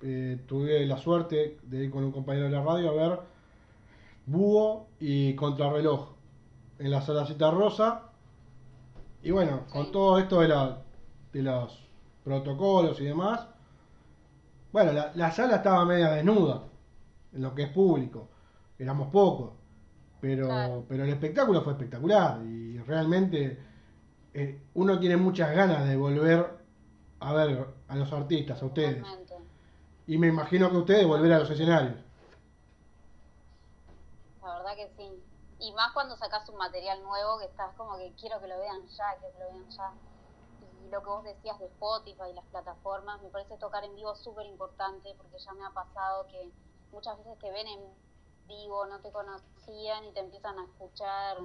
[0.05, 3.19] eh, tuve la suerte de ir con un compañero de la radio a ver
[4.25, 6.09] Búho y Contrarreloj
[6.79, 8.09] en la Salacita Rosa.
[9.21, 10.81] Y bueno, con todo esto de, la,
[11.31, 11.79] de los
[12.23, 13.47] protocolos y demás,
[14.73, 16.63] bueno, la, sala estaba media desnuda,
[17.31, 18.27] en lo que es público.
[18.77, 19.51] Éramos pocos.
[20.19, 23.57] Pero, pero el espectáculo fue espectacular y realmente
[24.33, 26.63] eh, uno tiene muchas ganas de volver
[27.19, 29.03] a ver a los artistas, a ustedes.
[30.05, 31.95] Y me imagino que ustedes volver a los escenarios.
[34.41, 35.23] La verdad que sí.
[35.59, 38.85] Y más cuando sacas un material nuevo que estás como que quiero que lo vean
[38.87, 39.93] ya, que lo vean ya.
[40.83, 44.13] Y lo que vos decías de Spotify y las plataformas, me parece tocar en vivo
[44.15, 46.51] súper importante porque ya me ha pasado que
[46.91, 47.79] muchas veces te ven en
[48.45, 51.37] vivo, no te conocían y te empiezan a escuchar.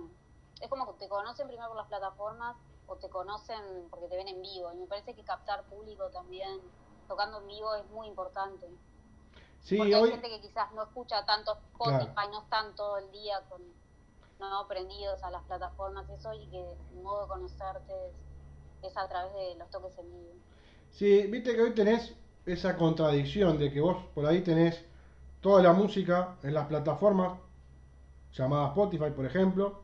[0.61, 2.57] Es como que te conocen primero por las plataformas
[2.89, 4.73] o te conocen porque te ven en vivo.
[4.73, 6.61] Y me parece que captar público también
[7.09, 8.69] tocando en vivo es muy importante.
[9.61, 13.41] Sí, Porque hay gente que quizás no escucha tanto Spotify, no están todo el día
[13.49, 13.61] con
[14.39, 17.93] no prendidos a las plataformas y eso, y que el modo de conocerte
[18.83, 20.33] es, a través de los toques en vivo.
[20.91, 22.15] Sí, viste que hoy tenés
[22.47, 24.85] esa contradicción de que vos por ahí tenés
[25.41, 27.39] toda la música en las plataformas,
[28.33, 29.83] llamada Spotify, por ejemplo,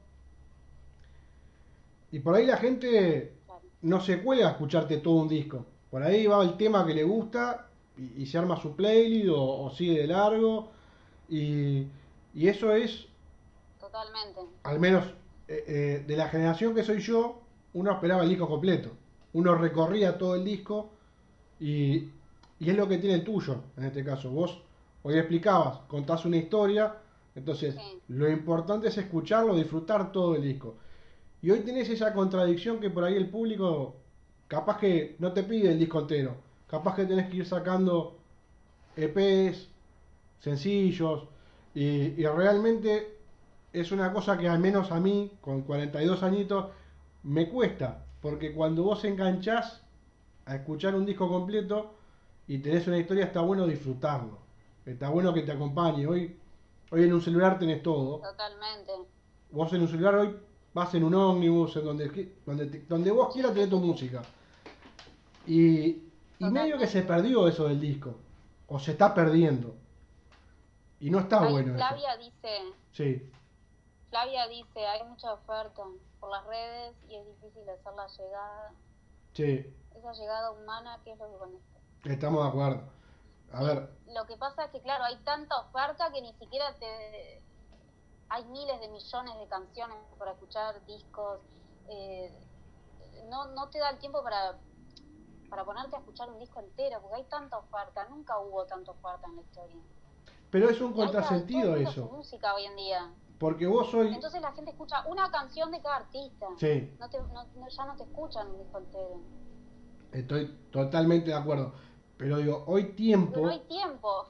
[2.10, 3.36] y por ahí la gente
[3.82, 5.66] no se cuelga a escucharte todo un disco.
[5.94, 10.00] Por ahí va el tema que le gusta y, se arma su playlist o, sigue
[10.00, 10.72] de largo.
[11.28, 11.86] Y,
[12.34, 13.06] eso es.
[13.78, 14.40] Totalmente.
[14.64, 15.04] Al menos
[15.46, 17.42] eh, eh, de la generación que soy yo,
[17.74, 18.90] uno esperaba el disco completo.
[19.34, 20.90] Uno recorría todo el disco
[21.60, 22.08] y,
[22.58, 24.30] es lo que tiene el tuyo, en este caso.
[24.30, 24.62] Vos
[25.04, 26.92] hoy explicabas, contás una historia,
[27.36, 27.76] entonces
[28.08, 30.74] lo importante es escucharlo, disfrutar todo el disco.
[31.40, 33.94] Y hoy tenés esa contradicción que por ahí el público
[34.48, 38.18] capaz que no te pide el disco entero, capaz que tenés que ir sacando
[38.96, 39.68] EPs,
[40.40, 41.24] sencillos,
[41.74, 43.18] y, realmente
[43.72, 46.66] es una cosa que al menos a mí, con 42 añitos,
[47.24, 49.82] me cuesta, porque cuando vos enganchás
[50.46, 51.94] a escuchar un disco completo
[52.46, 54.38] y tenés una historia, está bueno disfrutarlo,
[54.86, 56.06] está bueno que te acompañe.
[56.06, 56.38] Hoy,
[56.90, 58.20] hoy en un celular tenés todo.
[58.20, 58.92] Totalmente.
[59.50, 60.36] Vos en un celular hoy
[60.74, 64.22] vas en un ómnibus, en donde, donde, donde vos quieras tener tu música.
[65.46, 68.16] Y, y medio que se perdió eso del disco,
[68.66, 69.76] o se está perdiendo.
[71.00, 71.74] Y no está bueno.
[71.74, 72.58] Flavia dice.
[72.92, 73.30] Sí.
[74.10, 75.82] Flavia dice, hay mucha oferta
[76.20, 78.72] por las redes y es difícil hacer la llegada.
[79.32, 79.74] Sí.
[79.96, 81.78] Esa llegada humana, ¿qué es lo que conecta?
[82.04, 82.82] Estamos de acuerdo.
[83.52, 83.90] A ver.
[84.12, 87.42] Lo que pasa es que, claro, hay tanta oferta que ni siquiera te
[88.28, 91.40] hay miles de millones de canciones para escuchar, discos,
[91.88, 92.32] eh,
[93.28, 94.58] no, no te da el tiempo para,
[95.48, 99.26] para ponerte a escuchar un disco entero, porque hay tanta oferta, nunca hubo tanta oferta
[99.26, 99.76] en la historia.
[100.50, 102.06] Pero es un contrasentido eso.
[102.06, 103.12] música hoy en día.
[103.38, 104.14] Porque vos soy...
[104.14, 106.46] Entonces la gente escucha una canción de cada artista.
[106.56, 106.94] Sí.
[107.00, 109.20] No te, no, ya no te escuchan un disco entero.
[110.12, 111.72] Estoy totalmente de acuerdo.
[112.16, 113.40] Pero digo, hoy tiempo...
[113.40, 114.28] no hay tiempo.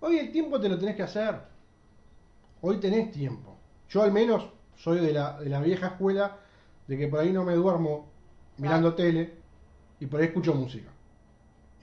[0.00, 1.42] Hoy el tiempo te lo tenés que hacer.
[2.62, 3.56] Hoy tenés tiempo.
[3.88, 6.36] Yo al menos soy de la, de la vieja escuela
[6.86, 8.06] de que por ahí no me duermo
[8.58, 9.34] mirando tele
[9.98, 10.90] y por ahí escucho música.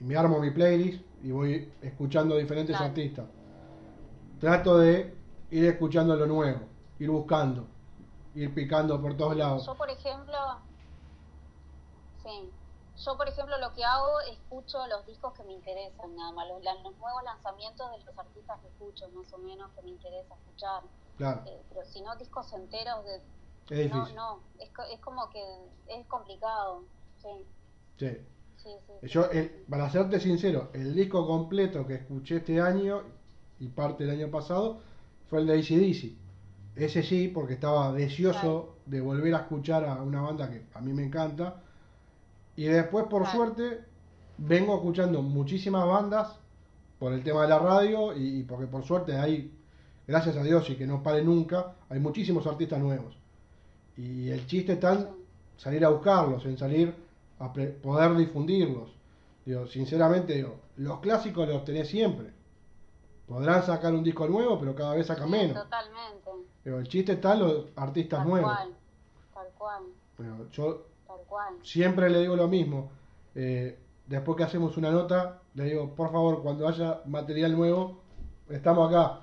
[0.00, 3.26] Y me armo mi playlist y voy escuchando diferentes artistas.
[4.40, 5.14] Trato de
[5.50, 6.60] ir escuchando lo nuevo,
[6.98, 7.66] ir buscando,
[8.34, 9.66] ir picando por todos lados.
[9.66, 10.36] Yo, por ejemplo,
[12.22, 12.50] sí.
[13.04, 16.62] Yo, por ejemplo, lo que hago, escucho los discos que me interesan, nada más, los,
[16.98, 20.82] nuevos lanzamientos de los artistas que escucho, más o menos, que me interesa escuchar.
[21.16, 21.42] Claro.
[21.46, 23.84] Eh, pero si no, discos enteros de...
[23.84, 25.42] Es no, no, es, es, como que
[25.88, 26.84] es complicado,
[27.22, 27.28] sí.
[27.98, 28.16] Sí.
[28.56, 29.28] sí, sí Yo,
[29.68, 33.02] para serte sincero, el disco completo que escuché este año
[33.60, 34.80] y parte del año pasado
[35.28, 36.16] fue el de ACDC.
[36.76, 40.92] Ese sí, porque estaba deseoso de volver a escuchar a una banda que a mí
[40.92, 41.62] me encanta
[42.58, 43.84] y después, por suerte,
[44.36, 46.40] vengo escuchando muchísimas bandas
[46.98, 49.56] por el tema de la radio y, porque por suerte hay,
[50.08, 53.16] gracias a Dios y que no pare nunca, hay muchísimos artistas nuevos.
[53.96, 55.08] Y el chiste está en
[55.56, 56.92] salir a buscarlos, en salir
[57.38, 58.90] a poder difundirlos.
[59.46, 62.32] Digo, sinceramente, digo, los clásicos los tenés siempre.
[63.28, 65.62] Podrán sacar un disco nuevo, pero cada vez sacan Sí, menos.
[65.62, 66.30] Totalmente.
[66.64, 68.52] Digo, el chiste está en los artistas Tal nuevos.
[68.52, 68.74] cual.
[69.32, 69.84] Tal cual.
[70.18, 70.87] Digo, yo
[71.18, 71.54] Tal cual.
[71.62, 72.90] siempre le digo lo mismo.
[73.34, 78.00] Eh, después que hacemos una nota, le digo, por favor, cuando haya material nuevo,
[78.48, 79.20] estamos acá.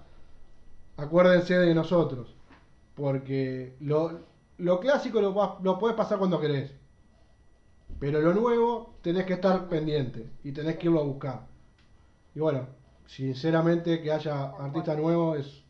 [0.97, 2.33] Acuérdense de nosotros.
[2.95, 4.19] Porque lo,
[4.57, 6.71] lo clásico lo, lo puedes pasar cuando querés.
[7.99, 11.47] Pero lo nuevo tenés que estar pendiente y tenés que irlo a buscar.
[12.33, 12.67] Y bueno,
[13.05, 15.63] sinceramente que haya artistas nuevos es,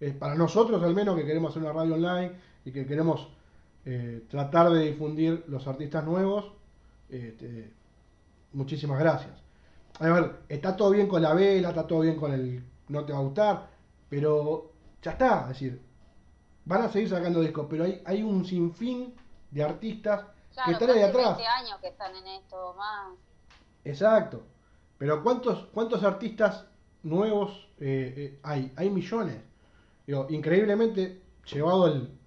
[0.00, 2.32] es para nosotros al menos que queremos hacer una radio online
[2.64, 3.28] y que queremos
[3.90, 6.52] eh, tratar de difundir los artistas nuevos.
[7.08, 7.72] este,
[8.52, 9.32] muchísimas gracias.
[9.98, 13.12] A ver, está todo bien con la vela, está todo bien con el no te
[13.14, 13.70] va a gustar,
[14.10, 14.72] pero
[15.02, 15.80] ya está, es decir,
[16.66, 19.14] van a seguir sacando discos, pero hay, hay un sinfín
[19.50, 20.26] de artistas
[20.66, 21.36] que están ahí atrás.
[21.38, 23.14] 20 años que están en esto, más.
[23.84, 24.42] Exacto.
[24.98, 26.66] Pero ¿cuántos, cuántos artistas
[27.02, 28.72] nuevos eh, eh, hay?
[28.76, 29.38] Hay millones.
[30.06, 32.17] Digo, increíblemente llevado el-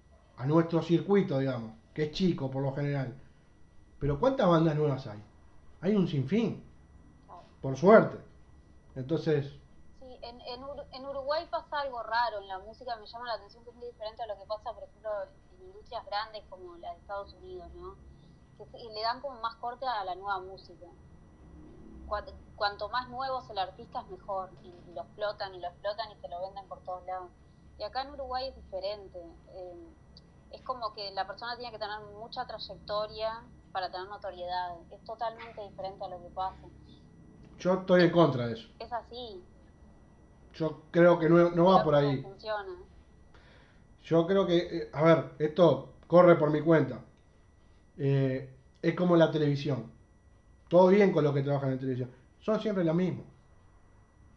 [0.42, 3.14] a nuestro circuito, digamos, que es chico por lo general.
[4.00, 5.22] Pero ¿cuántas bandas nuevas hay?
[5.82, 6.62] Hay un sinfín,
[7.60, 8.18] por suerte.
[8.96, 9.52] Entonces,
[10.00, 10.60] Sí, en, en,
[10.92, 13.86] en Uruguay pasa algo raro en la música, me llama la atención que es muy
[13.86, 15.10] diferente a lo que pasa, por ejemplo,
[15.52, 17.96] en industrias grandes como la de Estados Unidos, ¿no?
[18.58, 20.86] Que se- le dan como más corte a la nueva música.
[22.54, 26.16] Cuanto, más nuevo es el artista es mejor, y lo explotan y lo explotan y
[26.16, 27.32] te lo venden por todos lados.
[27.78, 29.18] Y acá en Uruguay es diferente.
[29.48, 29.94] eh,
[30.52, 34.76] es como que la persona tiene que tener mucha trayectoria para tener notoriedad.
[34.90, 36.62] Es totalmente diferente a lo que pasa.
[37.58, 38.68] yo estoy en contra de eso.
[38.78, 39.42] Es así.
[40.54, 42.22] Yo creo que no, no va Pero por ¿cómo ahí.
[42.22, 42.76] Funciona.
[44.02, 47.00] Yo creo que, eh, a ver, esto corre por mi cuenta.
[47.96, 49.90] Eh, es como la televisión.
[50.68, 52.10] Todo bien con los que trabajan en televisión.
[52.40, 53.24] Son siempre lo mismo.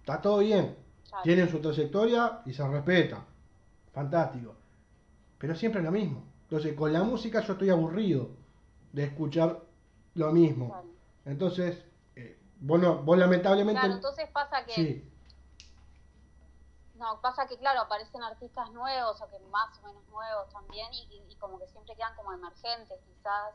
[0.02, 0.78] Está todo bien.
[1.10, 1.24] Claro.
[1.24, 3.26] Tienen su trayectoria y se respeta.
[3.94, 4.56] Fantástico.
[5.46, 6.24] Pero siempre lo mismo.
[6.46, 8.32] Entonces, con la música yo estoy aburrido
[8.94, 9.62] de escuchar
[10.16, 10.70] lo mismo.
[10.70, 10.88] Claro.
[11.24, 13.80] Entonces, eh, vos, no- vos lamentablemente...
[13.80, 15.12] Claro, entonces pasa que sí,
[16.96, 21.36] no pasa que claro aparecen artistas nuevos o que más o menos nuevos también y,
[21.36, 23.54] como que siempre quedan como emergentes quizás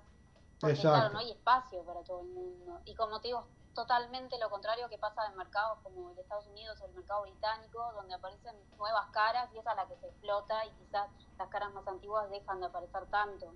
[0.60, 0.96] porque Exacto.
[0.96, 4.88] claro no hay espacio para todo el mundo y como te digo totalmente lo contrario
[4.88, 8.56] que pasa en mercados como el de Estados Unidos o el mercado británico donde aparecen
[8.76, 12.28] nuevas caras y esa es la que se explota y quizás las caras más antiguas
[12.30, 13.54] dejan de aparecer tanto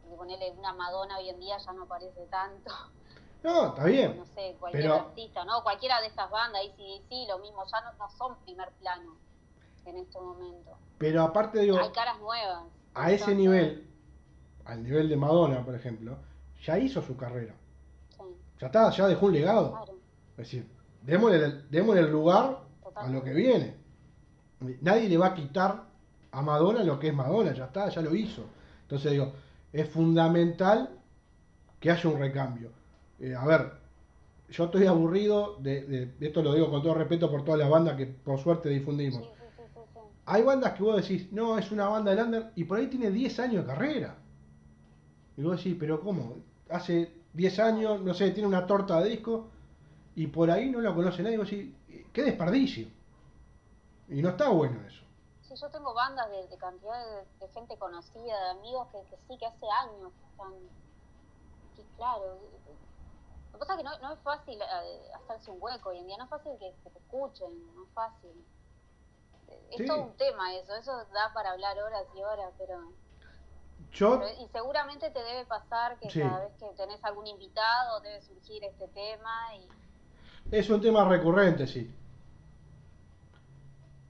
[0.00, 2.72] porque ponerle una Madonna hoy en día ya no aparece tanto
[3.44, 4.16] no, está bien.
[4.16, 5.62] no sé, cualquier Pero- artista, ¿no?
[5.62, 9.18] Cualquiera de estas bandas, y sí, lo mismo, ya no, no son primer plano
[9.84, 10.78] en este momento.
[10.96, 11.78] Pero aparte digo...
[11.78, 12.64] Hay caras nuevas.
[12.94, 13.86] a ese nivel,
[14.64, 16.16] al nivel de Madonna, por ejemplo,
[16.62, 17.54] ya hizo su carrera.
[18.60, 19.70] Ya está, ya dejó un legado.
[19.70, 19.92] claro,
[20.32, 20.66] Es decir,
[21.02, 22.60] démosle, el- démosle el lugar
[22.94, 23.74] a lo que viene.
[24.80, 25.84] Nadie le va a quitar
[26.32, 28.44] a Madonna lo que es Madonna, ya está, ya lo hizo.
[28.82, 29.32] Entonces digo,
[29.72, 30.90] es fundamental
[31.80, 32.70] que haya un recambio.
[33.20, 33.72] Eh, a ver,
[34.50, 37.70] yo estoy aburrido de, de- de esto lo digo con todo respeto por todas las
[37.70, 39.22] bandas que por suerte difundimos.
[39.24, 40.00] Sí, sí, sí, sí, sí.
[40.26, 43.10] Hay bandas que vos decís, no, es una banda de under y por ahí tiene
[43.10, 44.16] 10 años de carrera.
[45.36, 46.36] Y vos decís, pero ¿cómo?
[46.70, 49.50] Hace 10 años, no sé, tiene una torta de disco
[50.16, 51.36] y por ahí no lo conoce nadie.
[51.36, 51.74] Y vos decís,
[52.12, 52.88] qué desperdicio.
[54.08, 55.04] Y no está bueno eso.
[55.42, 59.16] Sí, yo tengo bandas de, de cantidad de, de gente conocida, de amigos que, que
[59.28, 60.52] sí, que hace años que están.
[61.74, 62.40] Que claro.
[63.52, 66.06] Lo que pasa es que no, no es fácil eh, hacerse un hueco hoy en
[66.08, 68.46] día, no es fácil que, que te escuchen, no es fácil.
[69.48, 69.86] Eh, Es Sí.
[69.86, 72.94] todo un tema eso, eso da para hablar horas y horas, pero.
[73.92, 76.20] Yo, y seguramente te debe pasar que Sí.
[76.20, 79.68] cada vez que tenés algún invitado debe surgir este tema y.
[80.56, 81.90] es un tema recurrente, sí.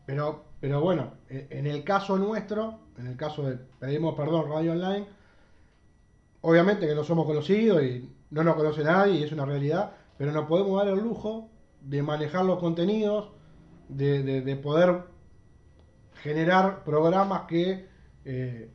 [0.07, 4.72] Pero, pero bueno, e- en el caso nuestro, en el caso de Pedimos Perdón Radio
[4.72, 5.07] Online,
[6.43, 10.32] obviamente que no somos conocidos y no nos conoce nadie y es una realidad, pero
[10.32, 11.49] nos podemos dar el lujo
[11.80, 13.30] de manejar los contenidos,
[13.88, 15.05] de, de- de poder
[16.22, 17.88] generar programas que
[18.26, 18.70] eh,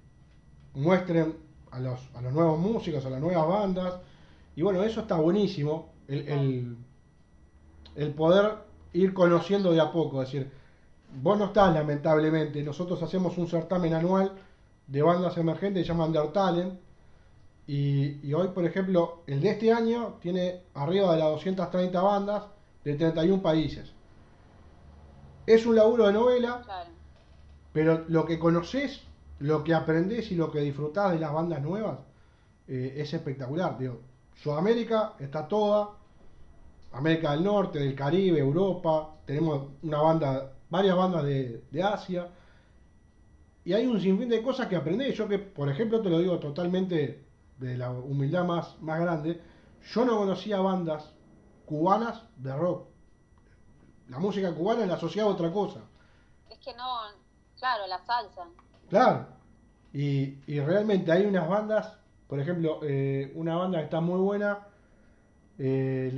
[0.79, 1.35] muestren
[1.71, 3.93] a los, a los nuevos músicos, a las nuevas bandas.
[4.55, 6.77] Y bueno, eso está buenísimo, el, el,
[7.95, 8.57] el poder
[8.93, 10.21] ir conociendo de a poco.
[10.21, 10.51] Es decir,
[11.21, 14.31] vos no estás lamentablemente, nosotros hacemos un certamen anual
[14.87, 16.09] de bandas emergentes que se llama.
[17.67, 22.45] Y, y hoy, por ejemplo, el de este año tiene arriba de las 230 bandas
[22.83, 23.93] de 31 países.
[25.45, 26.89] Es un laburo de novela, Claro.
[27.71, 29.01] pero lo que conoces
[29.39, 31.99] lo que aprendés y lo que disfrutás de las bandas nuevas
[32.67, 33.77] eh, es espectacular.
[33.77, 34.01] Digo,
[34.35, 35.91] Sudamérica está toda,
[36.91, 42.29] América del Norte, del Caribe, Europa, tenemos una banda, varias bandas de, de Asia,
[43.63, 45.15] y hay un sinfín de cosas que aprendés.
[45.15, 47.25] Yo que, por ejemplo, te lo digo totalmente
[47.57, 49.41] de la humildad más, más grande,
[49.93, 51.13] yo no conocía bandas
[51.65, 52.87] cubanas de rock.
[54.07, 55.81] La música cubana la asociaba a otra cosa.
[56.49, 56.85] Es que no,
[57.59, 58.47] claro, la salsa.
[58.89, 59.27] Claro.
[59.93, 64.59] Y, realmente hay unas bandas, por ejemplo, eh, una banda que está muy buena,
[65.57, 66.11] eh,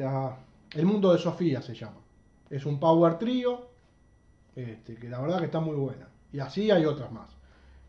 [0.73, 1.97] El Mundo de Sofía se llama.
[2.49, 3.69] Es un power trío,
[4.55, 6.07] este, que la verdad que está muy buena.
[6.33, 7.29] Y así hay otras más.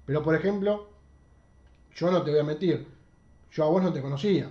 [0.07, 0.89] Pero por ejemplo,
[1.95, 2.87] yo no te voy a mentir,
[3.51, 4.51] yo a vos no te conocía.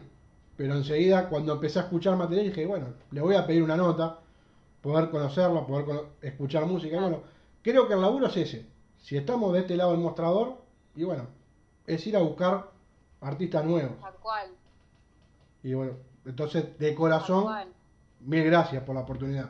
[0.57, 4.19] Pero enseguida, cuando empecé a escuchar material, dije, bueno, le voy a pedir una nota,
[4.81, 6.99] poder conocerla, poder escuchar música.
[6.99, 7.23] Bueno,
[7.63, 8.70] creo que el laburo es ese.
[9.01, 10.61] Si estamos de este lado del mostrador,
[10.95, 11.27] y bueno,
[11.87, 12.71] es ir a buscar
[13.19, 13.99] artistas nuevos.
[13.99, 14.49] Tal cual.
[15.63, 15.93] Y bueno,
[16.25, 17.53] entonces, de corazón,
[18.21, 19.49] mil gracias por la oportunidad.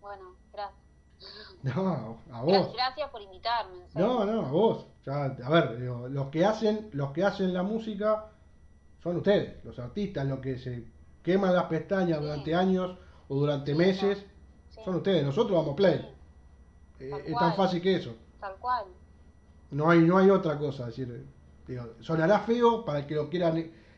[0.00, 0.80] Bueno, gracias.
[1.62, 2.72] No, a vos.
[2.74, 3.78] Gracias por invitarme.
[3.94, 4.86] No, no, a vos.
[5.04, 8.26] Ya, a ver, digo, los que hacen, los que hacen la música
[9.02, 10.86] son ustedes, los artistas, los que se
[11.22, 12.24] queman las pestañas Sí.
[12.24, 12.98] durante años
[13.28, 14.26] o durante Sí, meses,
[14.70, 15.24] Sí, son ustedes.
[15.24, 16.14] Nosotros vamos play.
[16.98, 18.14] Eh, es tan fácil que eso.
[18.40, 18.86] Tal cual.
[19.70, 20.88] No hay, no hay otra cosa.
[20.88, 21.26] es decir,
[21.66, 23.52] digo, sonará feo para el que lo quiera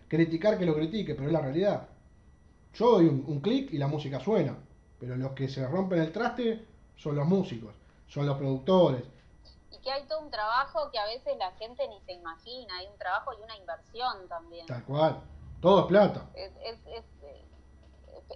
[0.09, 1.89] criticar que lo critique, pero es la realidad.
[2.75, 4.57] Yo doy un, un clic y la música suena,
[4.99, 6.65] pero los que se rompen el traste
[6.97, 7.75] son los músicos,
[8.09, 9.03] son los productores.
[9.71, 12.79] Y que hay todo un trabajo que a veces la gente ni se imagina.
[12.79, 14.67] Hay un trabajo y una inversión también.
[14.67, 15.21] Tal cual.
[15.61, 16.27] Todo es plata.
[16.35, 17.05] Es, es, es,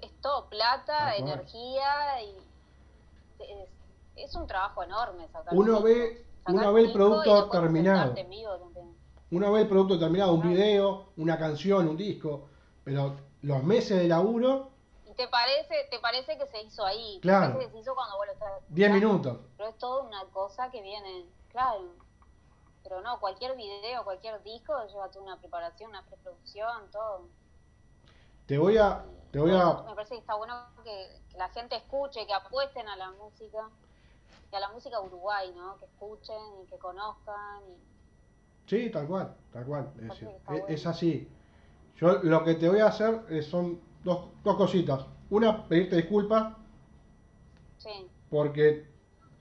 [0.03, 2.35] es todo plata, energía y
[4.17, 6.27] es, un trabajo enorme sacar Uno un ve-.
[6.39, 8.15] Sacar uno un ve el producto terminado.
[9.31, 12.49] Una vez el producto terminado, un video, una canción, un disco,
[12.85, 14.71] pero los meses de laburo,
[15.07, 17.19] Y te parece, te parece que se hizo ahí.
[17.23, 17.59] Claro.
[17.59, 19.39] que se hizo cuando vos lo estás 10 escuchando, minutos.
[19.57, 21.95] Pero es toda una cosa que viene, claro.
[22.83, 27.29] Pero no, cualquier video, cualquier disco lleva toda una preparación, una preproducción, todo.
[28.47, 30.55] Te voy a, te voy a, Me parece que está bueno
[30.85, 33.71] que, que la gente escuche, que apuesten a la música,
[34.53, 35.79] y a la música Uruguay, ¿no?
[35.79, 37.63] Que escuchen y que conozcan.
[37.69, 38.69] Y...
[38.69, 40.91] sí, tal cual, tal cual, es, bueno.
[40.91, 41.29] así.
[41.97, 45.07] Yo lo que te voy a hacer es- son dos, dos cositas.
[45.31, 46.55] Una, pedirte disculpas,
[47.79, 48.87] Sí, porque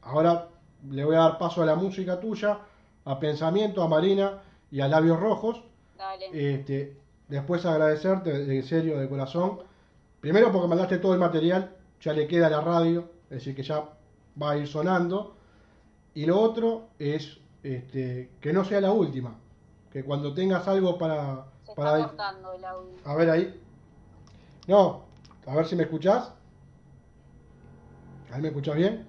[0.02, 0.48] ahora
[0.90, 2.60] le voy a dar paso a la música tuya,
[3.06, 4.42] a Pensamiento, a Marina
[4.72, 5.64] y a Labios Rojos.
[5.98, 6.54] dale.
[6.54, 6.98] Este,
[7.28, 9.60] después agradecerte de serio, de corazón.
[10.22, 13.64] Primero porque mandaste todo el material, ya le queda a la radio, es decir, que
[13.64, 13.84] ya
[14.42, 15.36] va a ir sonando.
[16.14, 19.36] Y lo otro es este, que no sea la última,
[19.92, 21.46] que cuando tengas algo para...
[21.66, 22.98] Se para está cortando el audio.
[23.06, 23.62] a ver ahí.
[24.68, 25.04] No,
[25.48, 26.34] a ver si me escuchás.
[28.32, 29.08] Ahí me escuchás bien.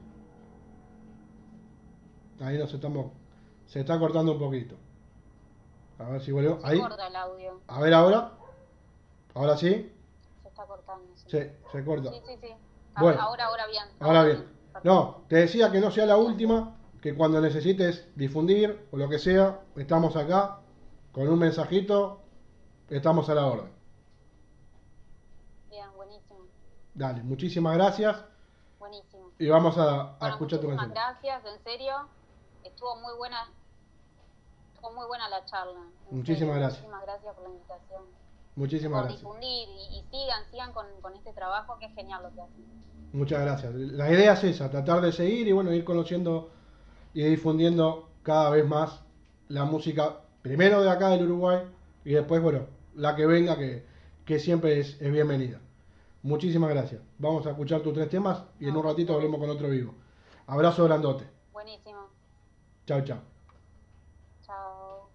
[2.40, 3.06] Ahí nos estamos...
[3.66, 4.76] Se está cortando un poquito.
[5.98, 6.60] A ver si vuelvo.
[6.60, 6.80] Se Ahí.
[6.80, 8.32] corta el audio, A ver ahora.
[9.34, 9.90] Ahora sí.
[10.42, 11.04] se está cortando.
[11.14, 12.10] Sí, Se, se corta.
[12.10, 12.34] sí, sí.
[12.40, 12.48] sí.
[12.98, 13.20] Bueno.
[13.20, 13.84] Ahora, ahora bien.
[14.00, 14.44] Ahora bien.
[14.84, 19.18] No, te decía que no sea la última, que cuando necesites difundir o lo que
[19.18, 20.60] sea, estamos acá
[21.12, 22.20] con un mensajito,
[22.88, 23.72] estamos a la orden.
[25.70, 26.40] Bien, buenísimo,
[26.94, 28.24] Dale, muchísimas gracias
[28.78, 29.32] buenísimo.
[29.38, 30.90] y vamos a, a Bueno, escuchar tu muchísimas canción.
[30.90, 32.08] gracias, en serio.
[32.64, 33.52] Estuvo muy buena,
[34.74, 35.80] estuvo muy buena la charla.
[36.10, 36.60] Muchísimas serio.
[36.60, 36.88] gracias.
[36.88, 38.02] Muchísimas gracias por la invitación.
[38.54, 39.20] Muchísimas por gracias.
[39.20, 42.66] difundir y, y sigan, sigan con, con este trabajo que es genial lo que hacen.
[43.12, 43.74] Muchas gracias.
[43.74, 46.50] La idea es esa, tratar de seguir y bueno, ir conociendo
[47.12, 49.02] y difundiendo cada vez más
[49.48, 51.58] la música, primero de acá del Uruguay
[52.04, 53.84] y después, bueno, la que venga, que,
[54.24, 55.60] que siempre es, es bienvenida.
[56.22, 57.02] Muchísimas gracias.
[57.18, 59.94] Vamos a escuchar tus tres temas y en un ratito volvemos con otro vivo.
[60.46, 61.24] Abrazo grandote.
[61.52, 62.08] Buenísimo.
[62.86, 63.18] Chao, chao.
[64.42, 65.08] Chao.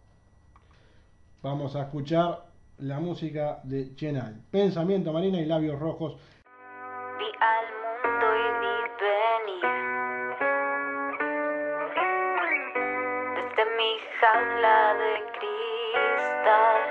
[1.42, 2.46] Vamos a escuchar
[2.80, 4.42] la música de Chenal.
[4.52, 6.18] Pensamiento Marina y Labios Rojos.
[8.08, 9.68] Mundo y vi venir
[13.36, 16.84] desde mi jaula de cristal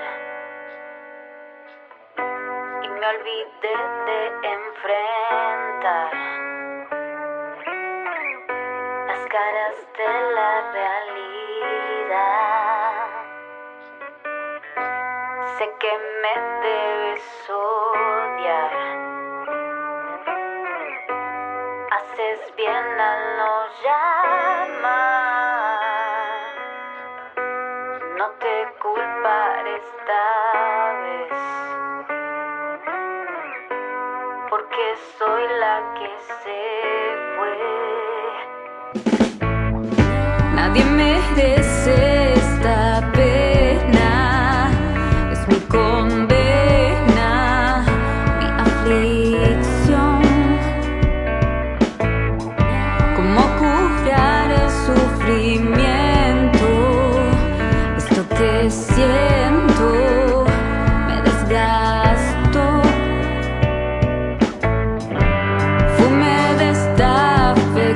[2.83, 4.19] y me olvidé de
[4.57, 6.11] enfrentar
[9.07, 12.27] las caras de la realidad.
[15.57, 18.96] Sé que me debes odiar.
[29.79, 30.23] esta
[31.03, 31.37] vez,
[34.49, 34.83] porque
[35.17, 36.09] soy la que
[36.41, 36.59] se
[37.35, 37.55] fue.
[40.55, 42.16] Nadie merece.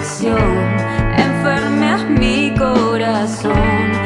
[0.02, 0.38] aflicción,
[1.16, 4.01] enferme es mi corazón.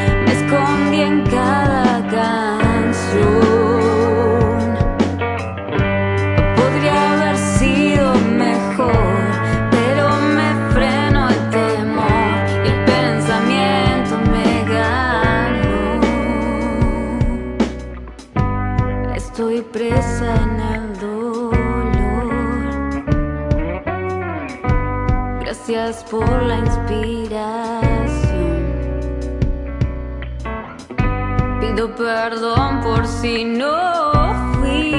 [31.97, 34.91] perdón por si no fui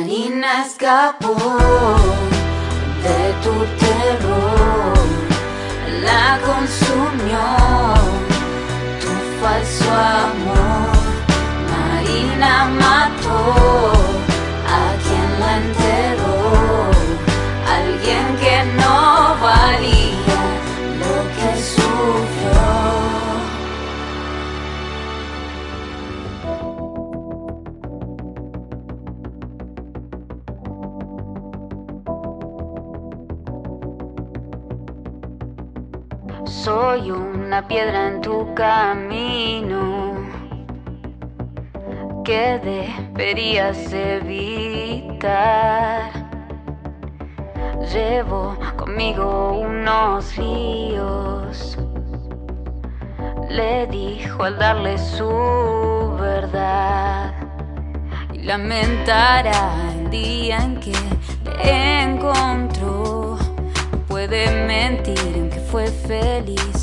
[0.08, 1.34] Marina escapó
[3.02, 4.96] de tu terror,
[6.02, 7.44] la consumió
[9.02, 10.96] tu falso amor.
[11.70, 13.97] Marina mató
[37.58, 40.14] una piedra en tu camino
[42.24, 45.22] que deberías evitar.
[47.92, 51.76] Llevo conmigo unos líos.
[53.50, 57.34] Le dijo al darle su verdad
[58.34, 60.92] y lamentará el día en que
[61.42, 63.36] te encontró.
[63.90, 66.77] No puede mentir en que fue feliz,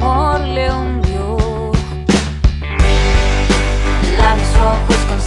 [0.00, 1.72] amor le hundió.
[4.18, 5.18] Labios rojos con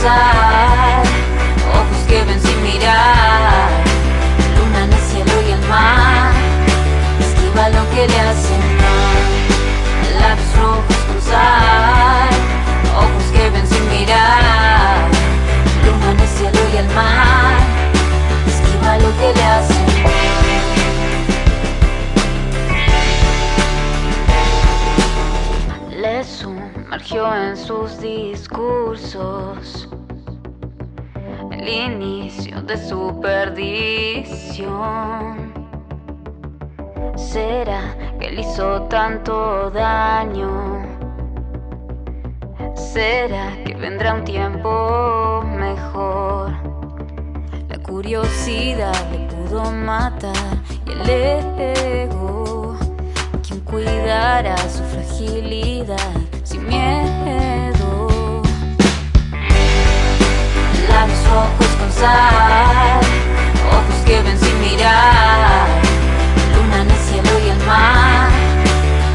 [1.79, 3.69] ojos que ven sin mirar,
[4.57, 6.31] luna en el cielo y el mar,
[7.19, 9.21] esquiva lo que le hace mal.
[10.57, 11.17] Rojos con
[13.03, 14.95] ojos que ven sin mirar,
[15.85, 17.59] luna en el cielo y el mar,
[18.47, 19.90] esquiva lo que le hace.
[27.13, 29.89] En sus discursos
[31.51, 34.71] el inicio de su perdición.
[37.17, 40.85] ¿Será que le hizo tanto daño?
[42.75, 46.53] ¿Será que vendrá un tiempo mejor?
[47.67, 52.77] La curiosidad le pudo matar y el ego
[53.45, 56.30] quien cuidará su fragilidad
[56.61, 58.41] miedo.
[60.89, 61.91] Labios rojos con
[63.77, 65.67] ojos que ven sin mirar,
[66.55, 68.29] luna en el cielo y el mar,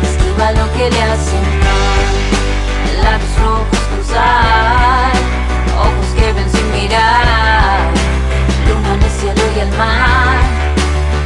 [0.02, 3.02] esquiva lo que le hace mal.
[3.02, 5.12] Labios rojos con sal,
[5.78, 7.90] ojos que ven sin mirar,
[8.68, 10.40] luna en el cielo y el mar,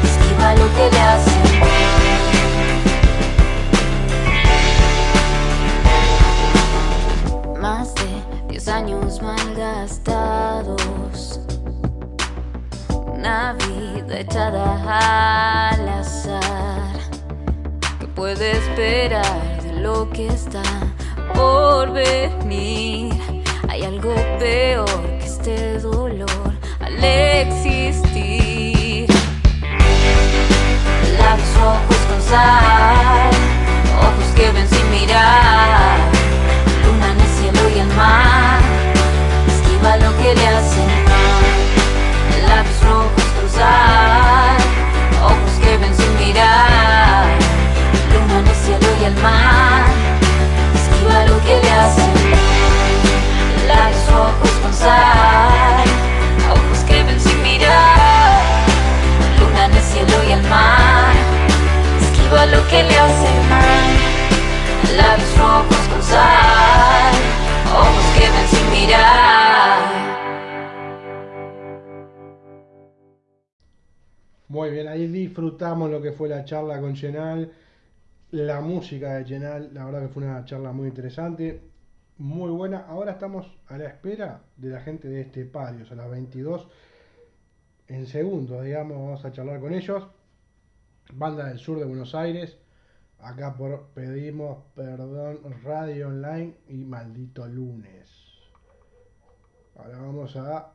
[0.03, 1.50] esquiva lo que le hace mal.
[14.13, 16.99] Echada al azar.
[17.99, 20.63] ¿Qué puede esperar de lo que está
[21.35, 23.15] por venir?
[23.69, 29.09] Hay algo peor que este dolor al existir.
[31.19, 32.21] Labios rojos con
[34.07, 35.99] ojos que ven sin mirar,
[36.85, 38.61] luna en el cielo y el mar,
[39.47, 40.91] esquiva lo que le hace mal.
[40.91, 41.10] Labios
[45.23, 47.27] ojos que ven sin mirar,
[48.13, 49.85] luna en el cielo y el mar,
[50.75, 52.39] esquiva lo que le hace mal.
[53.69, 55.85] Labios rojos con sal,
[56.51, 58.41] ojos que ven sin mirar,
[59.39, 61.15] luna en el cielo y el mar,
[62.01, 63.91] esquiva lo que le hace mal.
[64.97, 67.13] Labios rojos con sal,
[67.73, 70.10] ojos que ven sin mirar.
[74.51, 77.53] Muy bien, ahí disfrutamos lo que fue la charla con Yenal.
[78.33, 79.73] la música de Chenal.
[79.73, 81.61] La verdad que fue una charla muy interesante,
[82.19, 82.81] muy buena.
[82.89, 86.67] Ahora estamos a la espera de la gente de este Parios, a las 22.
[87.87, 90.09] En segundos, digamos, vamos a charlar con ellos.
[91.13, 92.57] Banda del sur de Buenos Aires.
[93.21, 98.11] Acá por pedimos perdón, Radio Online y maldito lunes.
[99.77, 100.73] Ahora vamos a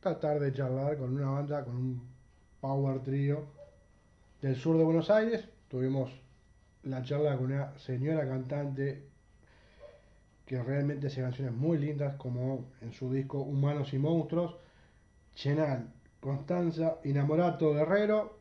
[0.00, 2.07] tratar de charlar con una banda, con un
[2.60, 3.46] power trio
[4.40, 5.48] del sur de Buenos Aires.
[5.68, 6.10] Tuvimos
[6.84, 9.04] la charla con una señora cantante
[10.46, 14.56] que realmente hace canciones muy lindas, como en su disco Humanos y Monstruos.
[15.34, 18.38] Chenal, Constanza, Inamorato Guerrero,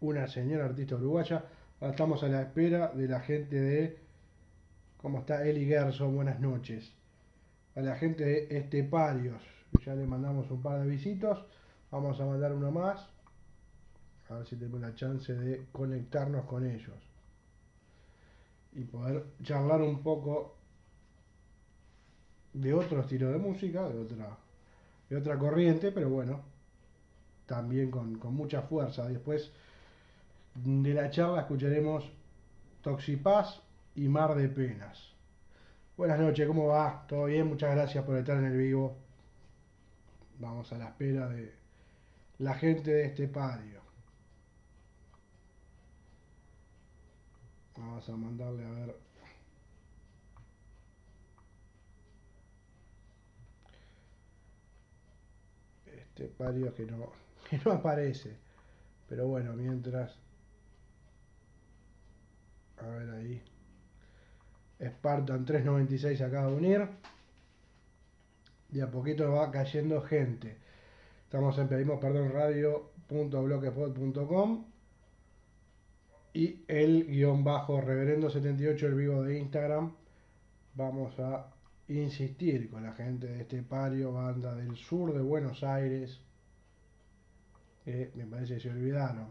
[0.00, 1.44] una señora artista uruguaya.
[1.80, 3.98] Ahora estamos a la espera de la gente de.
[4.98, 6.14] ¿Cómo está Eli Gerson?
[6.14, 6.92] Buenas noches.
[7.74, 9.42] A la gente de Esteparios.
[9.84, 11.44] Ya le mandamos un par de visitos.
[11.90, 13.08] Vamos a mandar uno más.
[14.28, 16.96] A ver si tenemos la chance de conectarnos con ellos.
[18.72, 20.54] Y poder charlar un poco
[22.52, 24.36] de otro estilo de música, de otra,
[25.08, 26.40] de otra corriente, pero bueno,
[27.46, 29.08] también con, con mucha fuerza.
[29.08, 29.50] Después
[30.54, 32.08] de la charla escucharemos
[32.82, 33.60] Toxipaz
[33.96, 35.10] y Mar de Penas.
[35.96, 37.04] Buenas noches, ¿cómo va?
[37.08, 37.48] ¿Todo bien?
[37.48, 38.96] Muchas gracias por estar en el vivo.
[40.38, 41.59] Vamos a la espera de
[42.40, 43.80] la gente de este patio.
[47.76, 48.96] Vamos a mandarle a ver.
[55.86, 57.12] Este pario que no,
[57.50, 58.36] que no aparece.
[59.08, 60.18] Pero bueno, mientras.
[62.78, 63.42] A ver ahí.
[64.82, 66.88] Spartan 396 acaba de unir.
[68.70, 70.69] De a poquito va cayendo gente.
[71.30, 74.64] Estamos en pedimos perdón radio.blogspot.com
[76.32, 79.94] y el guion bajo reverendo 78 el vivo de Instagram.
[80.74, 81.46] Vamos a
[81.86, 86.18] insistir con la gente de este pario, banda del sur de Buenos Aires,
[87.84, 89.28] que me parece que se olvidaron.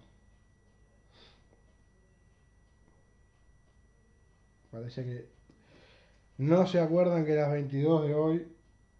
[4.71, 5.27] Parece que
[6.37, 8.47] no se acuerdan que las 22 de hoy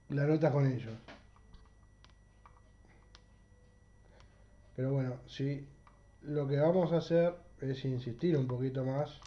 [0.10, 0.98] la nota con ellos.
[4.80, 5.68] Pero bueno, sí,
[6.22, 9.20] lo que vamos a hacer es insistir un poquito más.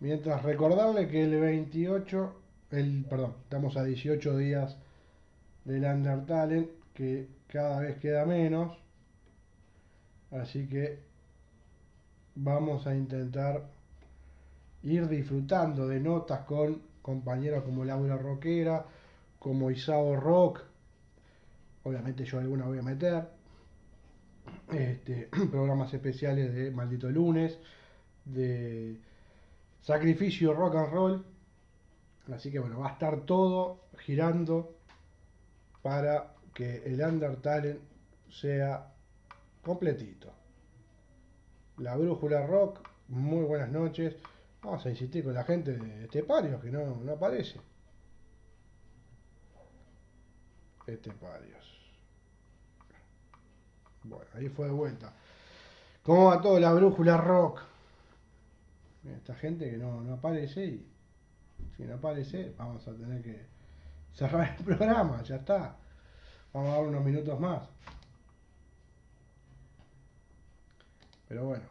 [0.00, 2.32] Mientras recordarle que el 28,
[2.70, 4.78] el, perdón, estamos a 18 días
[5.66, 8.74] del Undertale, que cada vez queda menos.
[10.30, 10.98] Así que
[12.36, 13.66] vamos a intentar
[14.82, 18.86] ir disfrutando de notas con compañeros como Laura Roquera,
[19.38, 20.62] como Isao Rock,
[21.84, 23.28] obviamente yo alguna voy a meter,
[24.72, 27.58] este, programas especiales de Maldito Lunes,
[28.24, 29.00] de
[29.82, 31.24] Sacrificio Rock and Roll,
[32.32, 34.76] así que bueno, va a estar todo girando
[35.82, 37.78] para que el Undertale
[38.30, 38.92] sea
[39.62, 40.32] completito.
[41.78, 44.16] La Brújula Rock, muy buenas noches.
[44.62, 47.60] Vamos a insistir con la gente de Esteparios que no, no aparece.
[50.86, 51.76] Esteparios.
[54.04, 55.12] Bueno, ahí fue de vuelta.
[56.02, 57.60] ¿Cómo va todo la Brújula Rock?
[59.04, 60.86] Esta gente que no, no aparece y
[61.76, 63.46] si no aparece vamos a tener que
[64.12, 65.76] cerrar el programa, ya está.
[66.52, 67.68] Vamos a dar unos minutos más.
[71.28, 71.64] Pero bueno.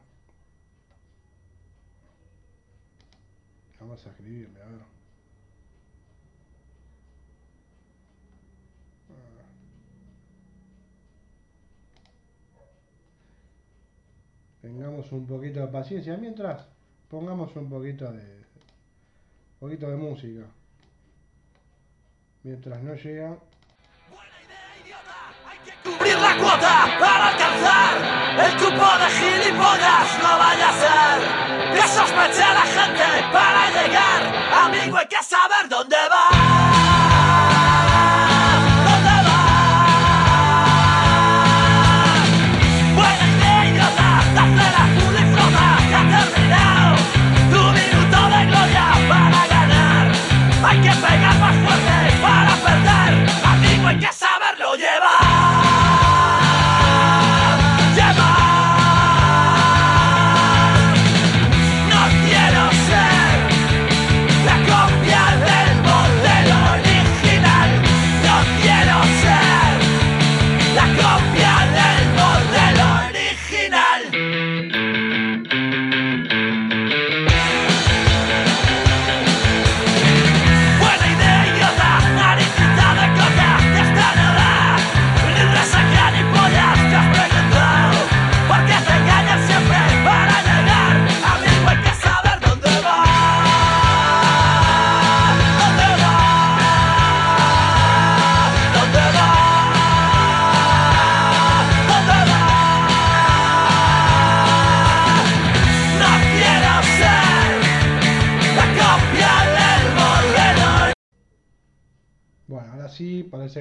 [3.80, 4.94] Vamos a escribirle, a ver.
[14.66, 16.66] Tengamos un poquito de paciencia mientras
[17.07, 20.41] pongamos un poquito de un poquito de música.
[22.41, 23.38] Mientras no llegan
[25.84, 27.93] Cubrir la cuota para alcanzar
[28.43, 30.07] el cupo de gilipollas.
[30.24, 31.18] No vaya a ser
[31.76, 34.22] que sospeche la gente para llegar.
[34.66, 36.14] Amigo hay que saber dónde va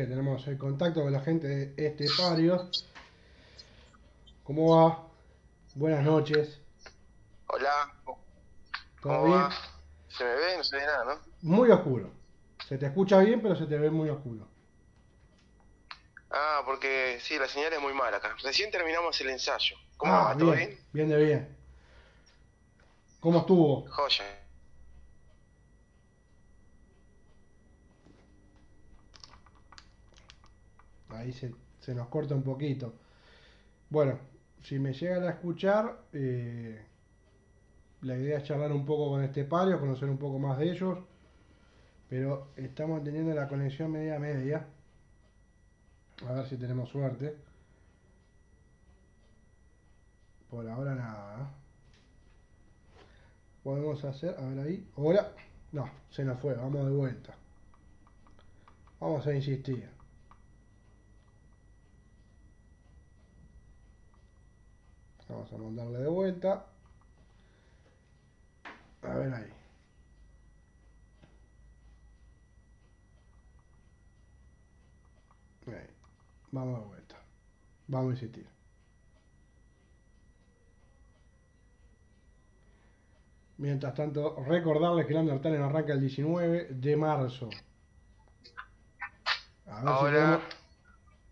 [0.03, 2.85] tenemos el contacto con la gente de Esteparios.
[4.43, 5.07] ¿Cómo va?
[5.77, 6.61] Buenas noches.
[7.47, 8.17] Hola, ¿Todo
[9.01, 9.39] ¿cómo bien?
[9.39, 9.53] va?
[10.09, 10.57] ¿Se me ve?
[10.57, 11.21] No se ve nada, ¿no?
[11.43, 12.11] Muy oscuro.
[12.69, 14.49] Se te escucha bien, pero se te ve muy oscuro.
[16.31, 18.35] Ah, porque sí, la señal es muy mala acá.
[18.43, 19.77] Recién terminamos el ensayo.
[19.97, 20.37] ¿Cómo ah, va?
[20.37, 20.79] ¿Todo bien, bien?
[20.93, 21.57] bien de bien.
[23.21, 23.87] ¿Cómo estuvo?
[23.89, 24.44] Joya.
[31.17, 31.53] Ahí se,
[31.95, 32.95] nos corta un poquito.
[33.91, 34.19] Bueno,
[34.63, 36.81] si me llegan a escuchar, eh,
[38.03, 40.99] la idea es charlar un poco con Estepario, conocer un poco más de ellos.
[42.09, 44.67] Pero estamos teniendo la conexión media media.
[46.29, 47.37] A ver si tenemos suerte.
[50.51, 51.51] Por ahora nada.
[53.63, 54.89] Podemos hacer, a ver ahí.
[54.97, 55.33] Ahora,
[55.73, 57.35] no, se nos fue, vamos de vuelta.
[59.01, 59.94] Vamos a insistir.
[65.29, 66.67] Vamos a mandarle de vuelta.
[69.03, 69.53] A ver ahí.
[75.67, 75.87] Ahí.
[76.53, 77.17] Vamos de vuelta.
[77.89, 78.47] Vamos a insistir.
[83.57, 87.49] Mientras tanto, recordarles que el Undertale arranca el 19 de marzo.
[89.67, 90.21] A ver si Ahora.
[90.21, 90.43] podemos-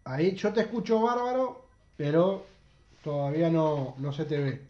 [0.04, 1.64] Ahí yo te escucho bárbaro,
[1.96, 2.44] pero
[3.02, 4.62] todavía no, no se te ve.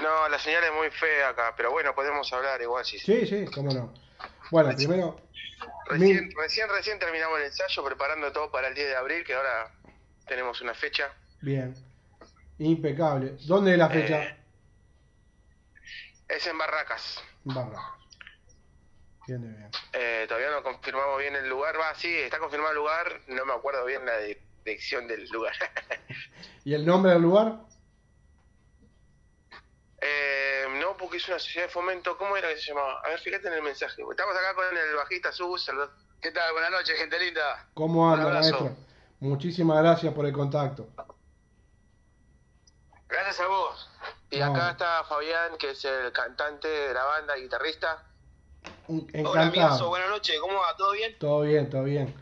[0.00, 2.98] No, la señal es muy fea acá, pero bueno, podemos hablar igual si...
[2.98, 3.94] Sí, sí, cómo no.
[4.50, 5.20] Bueno, primero,
[5.86, 9.34] Recién, mi- recién, recién terminamos el ensayo, preparando todo para el 10 de abril, que
[9.34, 9.70] ahora
[10.26, 11.12] tenemos una fecha.
[11.40, 11.74] bien.
[12.58, 13.36] Impecable.
[13.46, 14.22] ¿Dónde es la fecha?
[14.22, 14.36] Eh.
[16.28, 17.20] Es en Barracas.
[17.42, 17.82] Barra.
[19.26, 19.70] Bien de bien.
[19.92, 21.78] Eh, todavía no confirmamos bien el lugar.
[21.80, 23.20] Va, sí, está confirmado el lugar.
[23.26, 25.54] No me acuerdo bien la di- dirección del lugar.
[26.64, 27.60] ¿Y el nombre del lugar?
[30.06, 32.18] Eh, no, porque es una sociedad de fomento.
[32.18, 33.00] ¿Cómo era que se llamaba?
[33.06, 34.02] A ver, fíjate en el mensaje.
[34.10, 35.70] Estamos acá con el bajista Sus.
[36.20, 36.52] ¿Qué tal?
[36.52, 37.66] Buenas noches, gente linda.
[37.72, 38.76] ¿Cómo anda, maestro?
[39.20, 40.88] Muchísimas gracias por el contacto.
[43.08, 43.90] Gracias a vos.
[44.30, 44.46] Y No.
[44.54, 48.04] acá está Fabián, que es el cantante de la banda, guitarrista.
[48.88, 49.46] Un- Hola, amigazo.
[49.46, 49.88] Encantado.
[49.88, 50.38] Buenas noches.
[50.40, 50.76] ¿Cómo va?
[50.76, 51.18] ¿Todo bien?
[51.18, 52.14] Todo bien, todo bien.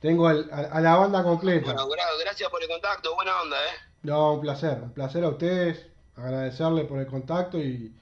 [0.00, 1.72] Tengo el- a, a la banda completa.
[1.72, 3.14] Bueno, gra- gracias por el contacto.
[3.14, 3.70] Buena onda, ¿eh?
[4.02, 5.86] No, un placer, un placer a ustedes,
[6.16, 7.94] agradecerle por el contacto y,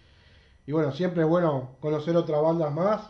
[0.67, 3.01] y bueno, siempre es bueno conocer otras bandas más,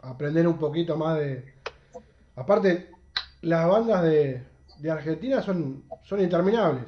[0.00, 1.54] aprender un poquito más de...
[2.36, 2.90] Aparte,
[3.40, 4.46] las bandas de,
[4.78, 6.84] de Argentina son, son interminables.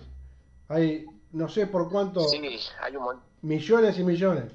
[0.68, 3.24] Hay no sé por cuánto, Sí, hay un montón.
[3.42, 4.52] millones y millones.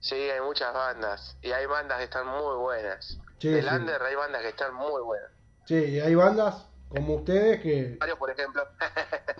[0.00, 1.36] Sí, hay muchas bandas.
[1.42, 3.18] Y hay bandas que están muy buenas.
[3.38, 3.74] Sí, Del sí.
[3.74, 5.30] Under hay bandas que están muy buenas.
[5.64, 7.96] Sí, y hay bandas como ustedes que...
[7.98, 8.62] Varios, por ejemplo.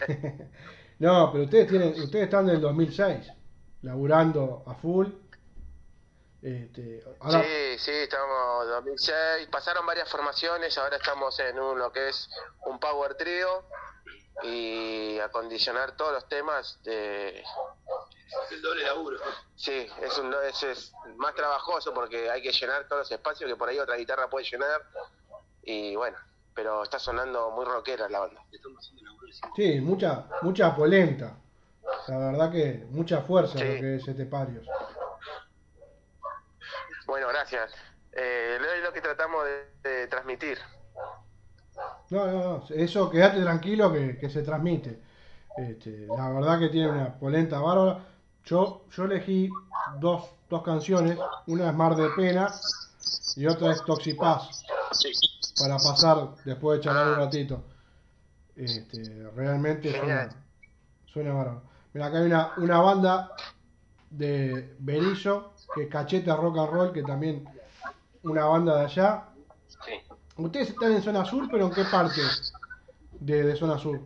[0.99, 3.31] No, pero ustedes tienen, ustedes están del 2006,
[3.83, 5.09] laburando a full.
[6.41, 9.49] Este, ahora, Sí, sí, estamos 2006.
[9.51, 10.77] Pasaron varias formaciones.
[10.79, 12.31] Ahora estamos en un, lo que es
[12.65, 13.65] un Power Trio.
[14.43, 17.43] Y acondicionar todos los temas de,
[18.51, 19.17] El doble laburo.
[19.55, 23.57] Sí, es, un, es, es más trabajoso porque hay que llenar todos los espacios que
[23.57, 24.83] por ahí otra guitarra puede llenar.
[25.63, 26.17] Y bueno,
[26.55, 28.43] pero está sonando muy rockera la banda.
[29.55, 31.37] Sí, mucha, mucha polenta.
[32.09, 33.65] La verdad que mucha fuerza Sí.
[33.65, 34.67] lo que es este Parios.
[37.07, 37.73] Bueno, gracias.
[38.13, 40.59] Eh, es lo que tratamos de, de transmitir.
[42.11, 45.01] No, no, no, eso quédate tranquilo que, que se transmite.
[45.57, 47.99] Este, la verdad que tiene una polenta bárbara.
[48.47, 49.51] Yo, yo elegí
[49.99, 51.19] dos, dos canciones,
[51.49, 52.49] una es Mar de Pena
[53.35, 54.63] y otra es Toxipaz,
[55.59, 57.65] para pasar después de charlar un ratito.
[58.55, 60.29] Este, realmente suena,
[61.07, 61.63] suena bárbaro.
[61.93, 63.33] Mira, acá hay una, una banda
[64.11, 67.49] de Berizo, que es Cachete Rock and Roll, que también
[68.23, 69.25] una banda de allá.
[69.85, 69.93] Sí.
[70.37, 72.21] Ustedes están en zona sur, pero ¿en qué parte
[73.13, 74.01] de, de zona sur?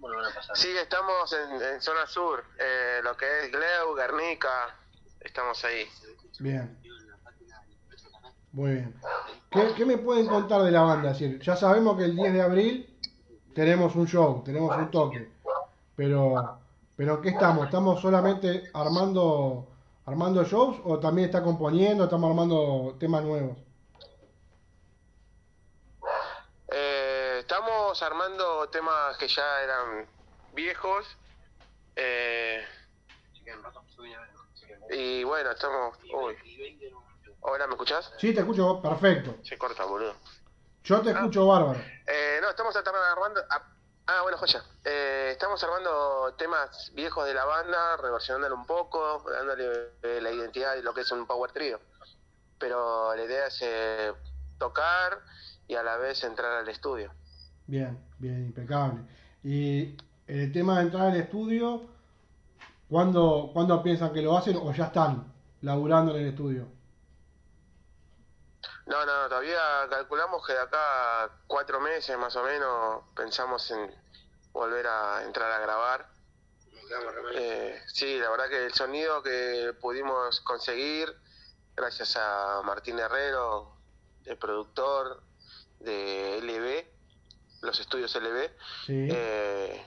[0.00, 0.41] Bueno, van a pasar.
[0.54, 4.76] Sí, estamos en, en zona sur, eh, lo que es Gleu, Guernica,
[5.20, 5.86] estamos ahí.
[6.40, 6.78] Bien.
[8.52, 9.00] Muy bien.
[9.50, 11.12] ¿Qué, qué me pueden contar de la banda?
[11.12, 12.98] Ya sabemos que el 10 de abril
[13.54, 15.32] tenemos un show, tenemos un toque.
[15.96, 16.60] Pero,
[16.96, 17.66] pero ¿qué estamos?
[17.66, 19.68] ¿Estamos solamente armando
[20.04, 23.56] armando shows o también está componiendo, estamos armando temas nuevos?
[26.72, 30.06] Eh, estamos armando temas que ya eran
[30.52, 31.06] viejos.
[31.96, 32.64] eh,
[34.90, 35.98] y bueno, estamos...
[36.12, 36.36] Uy,
[37.40, 38.12] Hola, ¿me escuchás?
[38.18, 39.36] Sí, te escucho perfecto.
[39.42, 40.14] Se corta, boludo.
[40.84, 41.80] Yo te escucho bárbaro.
[42.06, 43.40] Eh, no, estamos armando...
[43.50, 43.62] Ah,
[44.06, 44.62] ah, bueno, joya.
[44.84, 50.74] Eh, estamos armando temas viejos de la banda, reversionándolo un poco, dándole eh, la identidad
[50.74, 51.80] de lo que es un power trio.
[52.58, 54.12] Pero la idea es eh,
[54.58, 55.20] tocar
[55.66, 57.12] y a la vez entrar al estudio.
[57.66, 59.00] Bien, bien, impecable.
[59.42, 59.96] Y
[60.40, 61.82] el tema de entrar al estudio,
[62.88, 66.66] ¿cuándo, ¿cuándo piensan que lo hacen o ya están laburando en el estudio?
[68.86, 69.60] No, no, todavía
[69.90, 73.94] calculamos que de acá a cuatro meses más o menos pensamos en
[74.52, 76.08] volver a entrar a grabar.
[77.34, 81.08] Eh, sí, la verdad que el sonido que pudimos conseguir,
[81.74, 83.76] gracias a Martín Herrero,
[84.26, 85.22] el productor
[85.80, 88.50] de LB, los estudios LB,
[88.86, 89.08] Sí.
[89.10, 89.86] eh,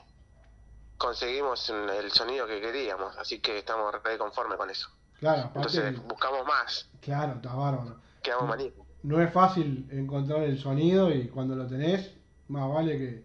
[0.97, 4.89] conseguimos el sonido que queríamos, así que estamos re conformes con eso.
[5.19, 7.99] Claro, Entonces buscamos más, claro, está bárbaro.
[8.21, 8.73] quedamos maní.
[9.03, 12.11] No es fácil encontrar el sonido y cuando lo tenés,
[12.47, 13.23] más vale que,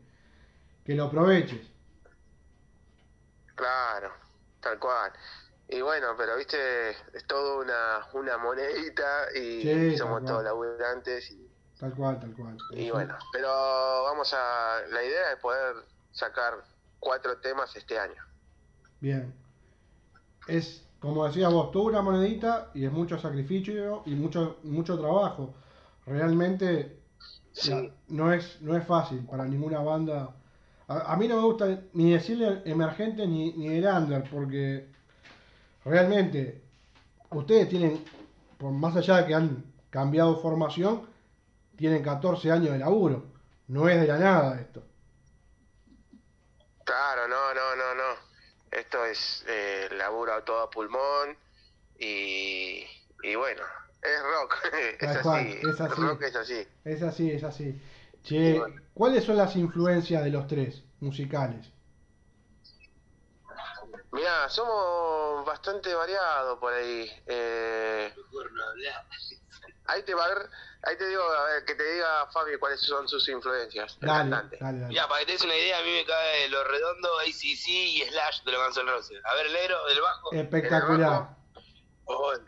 [0.84, 1.66] que lo aproveches.
[3.54, 4.10] Claro,
[4.60, 5.12] tal cual.
[5.68, 11.48] Y bueno, pero viste, es todo una, una monedita y Sí, somos todos laburantes y,
[11.78, 12.56] Tal cual, tal cual.
[12.72, 12.90] y Sí.
[12.90, 13.48] bueno, pero
[14.04, 15.76] vamos a, la idea es poder
[16.12, 16.62] sacar
[17.00, 18.22] cuatro temas este año.
[19.00, 19.32] Bien.
[20.46, 25.54] Es, como decías vos, toda una monedita y es mucho sacrificio y mucho, mucho trabajo.
[26.06, 26.98] Realmente
[27.52, 27.70] Sí.
[27.70, 30.34] la- no, es, no es fácil para ninguna banda.
[30.88, 34.88] A, a mí no me gusta ni decirle emergente ni, ni el under, porque
[35.84, 36.62] realmente
[37.30, 38.04] ustedes tienen,
[38.58, 41.02] por más allá de que han cambiado formación,
[41.76, 43.24] tienen 14 años de laburo.
[43.68, 44.82] No es de la nada esto.
[46.90, 48.18] Claro, no, no, no, no.
[48.68, 51.36] Esto es eh, laburo a todo pulmón
[51.96, 52.84] y,
[53.22, 53.62] y bueno,
[54.02, 54.56] es rock,
[54.98, 56.02] es así, es así.
[56.02, 56.68] rock es así.
[56.84, 57.80] Es así, es así.
[58.24, 58.60] Che,
[58.92, 61.70] ¿cuáles son las influencias de los tres musicales?
[64.10, 67.08] Mirá, somos bastante variados por ahí.
[67.26, 68.12] Eh,
[69.90, 70.48] ahí te va a ver,
[70.82, 73.96] ahí te digo, a ver, que te diga Fabi cuáles son sus influencias.
[74.00, 74.94] el Dale, dale, dale.
[74.94, 78.02] Ya, para que te des una idea, a mí me cae Lo Redondo, ACC y
[78.10, 79.20] Slash de los Guns N' Roses.
[79.24, 80.32] A ver, el negro, del bajo.
[80.32, 81.28] Espectacular.
[82.04, 82.40] Hola,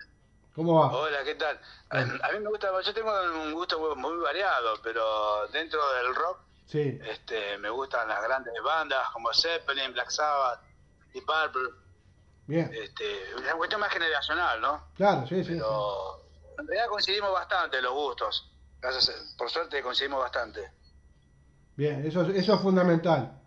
[0.55, 0.93] ¿Cómo va?
[0.93, 1.59] hola, ¿qué tal?
[1.91, 3.11] A, a mí me gusta, yo tengo
[3.45, 9.07] un gusto muy, variado, pero dentro del rock Sí, este, me gustan las grandes bandas
[9.13, 10.61] como Zeppelin, Black Sabbath,
[11.13, 11.69] Deep Purple.
[12.47, 12.71] bien.
[12.73, 14.89] Este, es una cuestión más generacional, ¿no?
[14.95, 15.55] Claro, sí, sí.
[15.55, 15.61] sí.
[16.63, 18.53] En realidad coincidimos bastante los gustos.
[18.81, 20.71] Gracias, a- por suerte coincidimos bastante.
[21.77, 23.41] Bien, eso, es- eso es fundamental.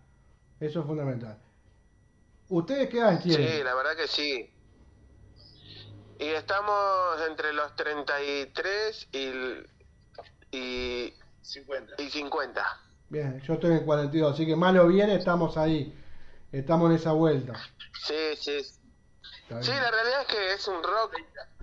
[0.60, 1.38] Eso es fundamental.
[2.48, 3.48] ¿Ustedes qué edad tienen?
[3.48, 4.52] Sí, la verdad que sí.
[6.18, 9.32] Y estamos entre los 33 y,
[10.56, 11.94] y, 50.
[12.02, 12.64] y 50.
[13.08, 15.94] Bien, yo estoy en 42, así que mal o bien estamos ahí.
[16.52, 17.54] Estamos en esa vuelta.
[18.06, 18.62] Sí, sí.
[18.62, 21.14] Sí, la realidad es que es un rock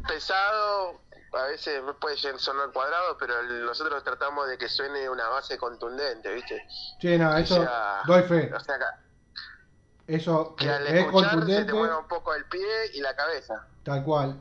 [0.08, 1.02] pesado,
[1.34, 6.66] a veces puede sonar cuadrado, pero nosotros tratamos de que suene una base contundente, ¿viste?
[7.00, 8.52] Sí, no, eso O sea, doy fe.
[8.54, 8.78] O sea,
[10.08, 13.16] Eso que al es escuchar se contundente, te mueva un poco el pie y la
[13.16, 13.66] cabeza.
[13.84, 14.36] tal cual.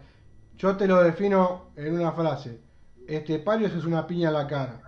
[0.56, 2.60] Yo te lo defino en una frase.
[3.08, 4.80] Este Parios es una piña a la cara.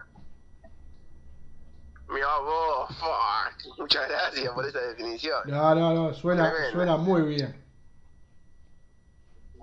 [2.09, 5.41] Mira vos, fuck, muchas gracias por esa definición.
[5.47, 6.73] No, no, no, suena, Tremendo.
[6.77, 7.64] suena muy bien.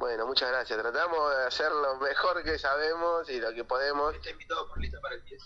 [0.01, 0.79] Bueno, muchas gracias.
[0.79, 4.15] Tratamos de hacer lo mejor que sabemos y lo que podemos.
[4.15, 5.43] Está invitado por lista para el 10.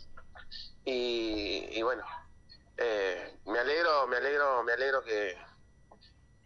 [0.86, 2.06] Y, y bueno,
[2.78, 5.38] eh, me alegro, me alegro, me alegro que,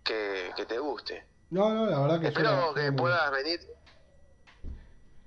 [0.03, 1.24] que, que te guste.
[1.51, 2.95] No, no, la verdad que Espero que bien.
[2.95, 3.60] puedas venir.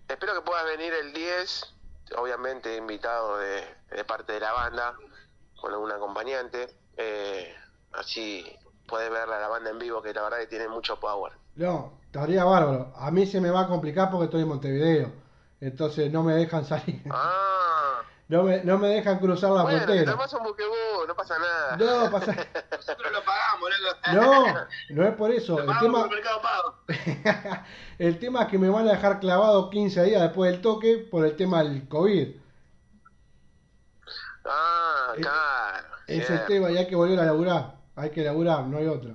[0.08, 1.74] Espero que puedas venir el 10,
[2.16, 4.96] obviamente invitado de, de parte de la banda,
[5.60, 6.68] con algún acompañante.
[6.96, 7.54] Eh,
[7.92, 8.44] así
[8.88, 11.32] puedes ver a la banda en vivo, que la verdad que tiene mucho power.
[11.54, 12.92] No, estaría bárbaro.
[12.96, 15.12] A mí se me va a complicar porque estoy en Montevideo.
[15.60, 17.02] Entonces no me dejan salir.
[17.10, 20.42] Ah, No me, no me dejan cruzar la bueno, te frontera.
[20.44, 21.76] buquebú, no pasa nada.
[21.76, 22.32] No, pasa...
[22.70, 24.46] Nosotros lo pagamos, loco.
[24.48, 25.58] no, no es por eso.
[25.58, 26.08] Lo El tema,
[26.42, 26.74] Pago.
[27.98, 31.24] el tema es que me van a dejar clavado 15 días después del toque por
[31.24, 32.36] el tema del COVID.
[34.44, 35.88] Ah, Eh, claro.
[36.06, 36.46] Es el cierto.
[36.46, 37.76] tema y hay que volver a laburar.
[37.96, 39.14] Hay que laburar, no hay otra.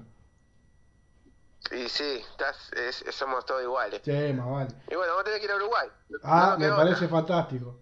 [1.71, 4.01] Y sí, estás, es- es- somos todos iguales.
[4.03, 4.69] Sí, más vale.
[4.89, 5.87] Y bueno, vamos a tener que ir a Uruguay.
[6.23, 7.79] Ah, No me parece fantástico.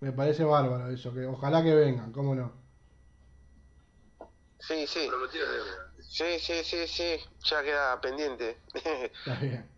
[0.00, 1.12] Me parece bárbaro eso.
[1.12, 2.52] que Ojalá que vengan, cómo no.
[4.60, 5.08] Sí, sí.
[6.08, 7.16] Sí, sí, sí, sí.
[7.44, 8.58] Ya queda pendiente.
[8.74, 9.68] Está bien.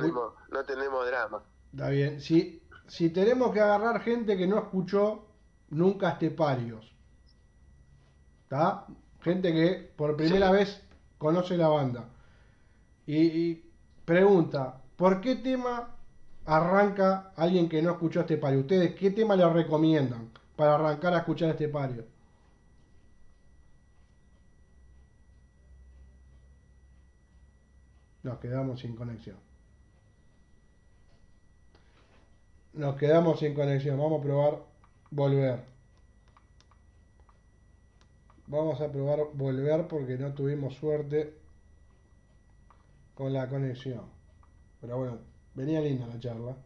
[0.00, 0.12] muy-
[0.50, 1.42] no tenemos drama.
[1.72, 2.20] Está bien.
[2.20, 5.26] Si, si tenemos que agarrar gente que no escuchó
[5.70, 6.92] nunca Esteparios,
[8.44, 8.86] ¿está?
[9.20, 10.80] Gente que por primera vez
[11.18, 12.08] conoce la banda.
[13.08, 13.64] Y,
[14.04, 15.96] pregunta, ¿por qué tema
[16.44, 18.60] arranca alguien que no escuchó Estepario?
[18.60, 22.04] ¿Ustedes qué tema le recomiendan para arrancar a escuchar Estepario?
[28.24, 29.38] Nos quedamos sin conexión.
[32.74, 33.98] Nos quedamos sin conexión.
[33.98, 34.58] Vamos a probar
[35.10, 35.64] volver.
[38.48, 41.47] Vamos a probar volver porque no tuvimos suerte
[43.18, 44.02] con la conexión.
[44.80, 45.18] Pero bueno,
[45.54, 46.56] venía linda la charla.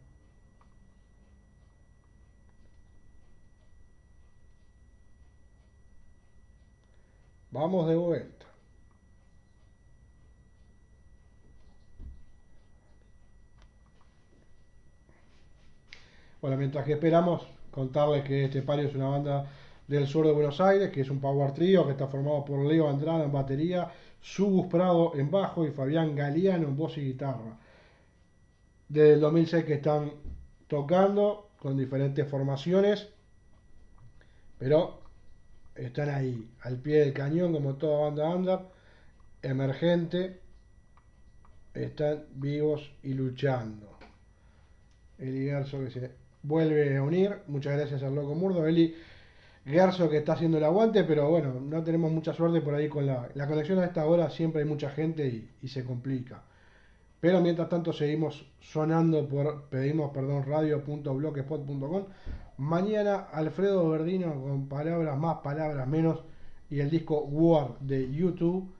[7.50, 8.46] Vamos de vuelta.
[16.42, 19.46] Bueno, mientras que esperamos, contarles que este Pario es una banda
[19.88, 22.90] del sur de Buenos Aires, que es un power trio que está formado por Leo
[22.90, 23.90] Andrade en batería,
[24.22, 27.58] Subus Prado en bajo y Fabián Galeano en voz y guitarra.
[28.88, 30.12] Desde el 2006 que están
[30.68, 33.08] tocando con diferentes formaciones,
[34.58, 35.00] pero
[35.74, 38.58] están ahí, al pie del cañón, como toda banda under,
[39.42, 40.40] emergente,
[41.74, 43.98] están vivos y luchando.
[45.18, 46.10] Eli Gerso que se
[46.42, 48.94] vuelve a unir, muchas gracias al Loco Murdo, Eli
[49.64, 53.06] Gerso que está haciendo el aguante, pero bueno, no tenemos mucha suerte por ahí con
[53.06, 56.42] la, conexión a esta hora, siempre hay mucha gente y, y se complica.
[57.22, 62.06] Pero mientras tanto seguimos sonando por, pedimos perdón, radio.blogspot.com.
[62.58, 66.24] Mañana Alfredo Verdino con palabras más, palabras menos
[66.68, 68.74] y el disco War de YouTube.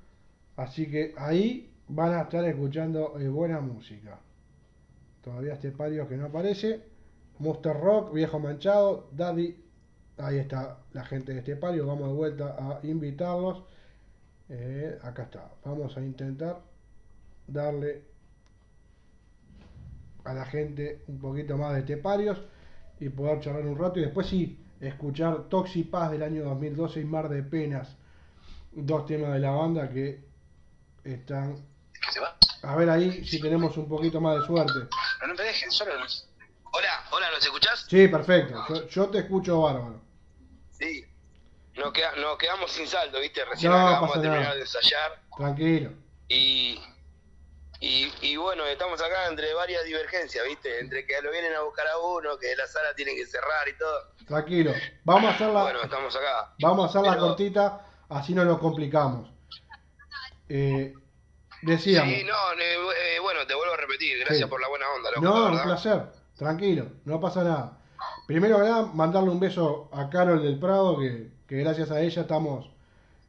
[0.57, 4.19] Así que ahí van a estar escuchando eh, buena música.
[5.23, 6.83] Todavía este pario que no aparece.
[7.39, 9.62] Monster Rock, Viejo Manchado, Daddy.
[10.23, 11.85] Ahí está la gente de este pario.
[11.87, 13.65] Vamos de vuelta a invitarlos.
[14.49, 15.51] Eh, acá está.
[15.65, 16.61] Vamos a intentar
[17.49, 18.05] darle
[20.25, 22.41] a la gente un poquito más de Teparios
[23.01, 27.05] y poder charlar un rato y después sí escuchar Toxi Paz del año 2012 y
[27.05, 27.97] Mar de Penas,
[28.71, 30.25] dos temas de la banda que
[31.03, 31.57] están...
[32.63, 34.89] A ver ahí si tenemos un poquito más de suerte.
[35.21, 35.93] No, no me dejen, solo.
[35.95, 37.87] Hola, hola, ¿nos escuchás?
[37.89, 38.65] Sí, perfecto.
[38.69, 40.12] Yo, yo te escucho bárbaro.
[41.83, 43.45] Nos, queda- nos quedamos sin saldo, ¿viste?
[43.45, 44.55] Recién No, acabamos de terminar nada.
[44.55, 45.21] de ensayar.
[45.37, 45.91] Tranquilo.
[46.29, 46.81] Y,
[47.81, 50.79] y, y bueno, estamos acá entre varias divergencias, ¿viste?
[50.81, 53.77] Entre que lo vienen a buscar a uno, que la sala tiene que cerrar y
[53.77, 54.15] todo.
[54.27, 54.73] Tranquilo.
[55.05, 56.55] Vamos a hacer la, Bueno, estamos acá.
[56.61, 59.31] vamos a hacer la Pero- cortita, así no nos complicamos.
[60.49, 60.95] Eh,
[61.63, 62.15] decíamos.
[62.15, 64.19] Sí, no, eh, eh, bueno, te vuelvo a repetir.
[64.21, 64.47] Gracias Sí.
[64.47, 66.03] por la buena onda, loco, No, un placer.
[66.37, 67.79] Tranquilo, no pasa nada.
[68.27, 72.23] Primero que nada, mandarle un beso a Carol del Prado, que, que gracias a ella
[72.23, 72.71] estamos,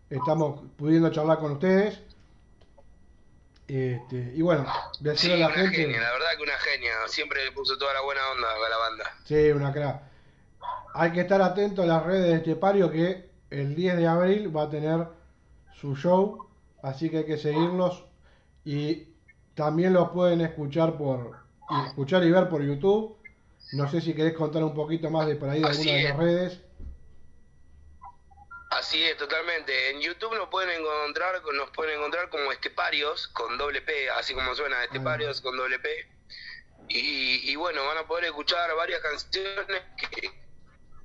[0.09, 1.99] estamos pudiendo charlar con ustedes.
[3.67, 5.75] Este, y bueno, Sí, decirle a la gente.
[5.75, 6.93] genia, la verdad que una genia.
[7.07, 9.03] Siempre le puso toda la buena onda a la banda.
[9.25, 10.03] Sí, una crack.
[10.93, 14.63] Hay que estar atento a las redes de Estepario que el 10 de abril va
[14.63, 15.05] a tener
[15.81, 16.47] su show,
[16.81, 18.05] así que hay que seguirlos
[18.63, 19.09] y
[19.53, 21.35] también los pueden escuchar por
[21.87, 23.17] escuchar y ver por YouTube.
[23.73, 26.17] No sé si querés contar un poquito más de por ahí de alguna de las
[26.17, 26.61] redes.
[28.77, 29.89] Así es, totalmente.
[29.91, 34.55] En YouTube nos pueden encontrar, nos pueden encontrar como Esteparios con doble P, así como
[34.55, 36.09] suena Esteparios con doble P.
[36.89, 40.29] Y, y bueno, van a poder escuchar varias canciones que,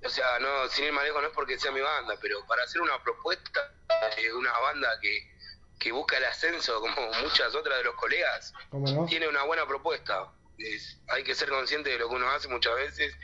[0.05, 2.63] o sea, no, sin ir más lejos, no es porque sea mi banda, pero para
[2.65, 3.73] hacer una propuesta
[4.17, 5.31] de una banda que,
[5.79, 9.07] que busca el ascenso, como muchas otras de los colegas, ¿Cómo no?
[9.07, 10.33] tiene una buena propuesta.
[10.59, 13.15] Es- hay que ser consciente de lo que uno hace muchas veces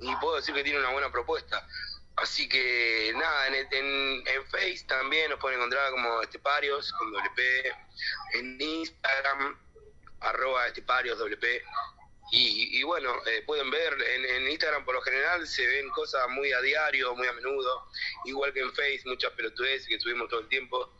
[0.00, 1.66] y puedo decir que tiene una buena propuesta.
[2.16, 7.30] Así que nada, en, en, en Face también nos pueden encontrar como Esteparios con doble
[7.34, 7.72] P,
[8.34, 9.58] en Instagram
[10.20, 11.62] arroba Esteparios doble P.
[12.30, 16.26] Y, y bueno, eh, pueden ver, en, en Instagram por lo general se ven cosas
[16.30, 17.86] muy a diario, muy a menudo,
[18.24, 20.92] igual que en Face, muchas pelotudeces que subimos todo el tiempo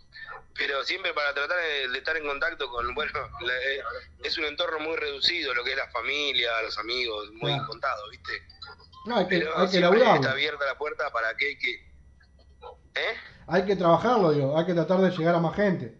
[0.56, 3.82] pero siempre para tratar de, de estar en contacto con, bueno, la- eh,
[4.22, 7.66] es un entorno muy reducido, lo que es la familia, los amigos, muy Claro.
[7.68, 8.42] contado, ¿viste?
[9.04, 10.14] No, hay que, Pero hay que laburarlo.
[10.16, 11.70] está abierta la puerta para que, que
[12.94, 13.14] ¿eh?
[13.46, 14.58] Hay que trabajarlo, digo.
[14.58, 15.98] Hay que tratar de llegar a más gente.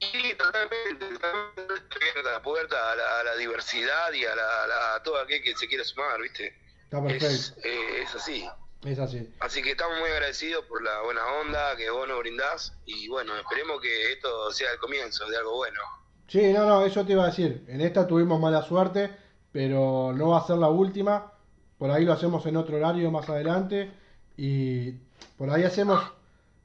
[0.00, 4.64] Sí, totalmente, totalmente está abierta la puerta a la, a la diversidad y a, la,
[4.64, 6.54] a la- a todo aquel que se quiera sumar, ¿viste?
[6.84, 7.26] Está perfecto.
[7.26, 8.48] Es, eh, es así.
[8.84, 9.34] Es así.
[9.40, 13.34] Así que estamos muy agradecidos por la buena onda que vos nos brindás y bueno,
[13.36, 15.80] esperemos que esto sea el comienzo de algo bueno.
[16.28, 17.64] Sí, no, no, eso te iba a decir.
[17.68, 19.16] En esta tuvimos mala suerte,
[19.56, 21.32] pero no va a ser la última.
[21.78, 23.90] Por ahí lo hacemos en otro horario más adelante.
[24.36, 24.92] Y
[25.38, 25.98] por ahí hacemos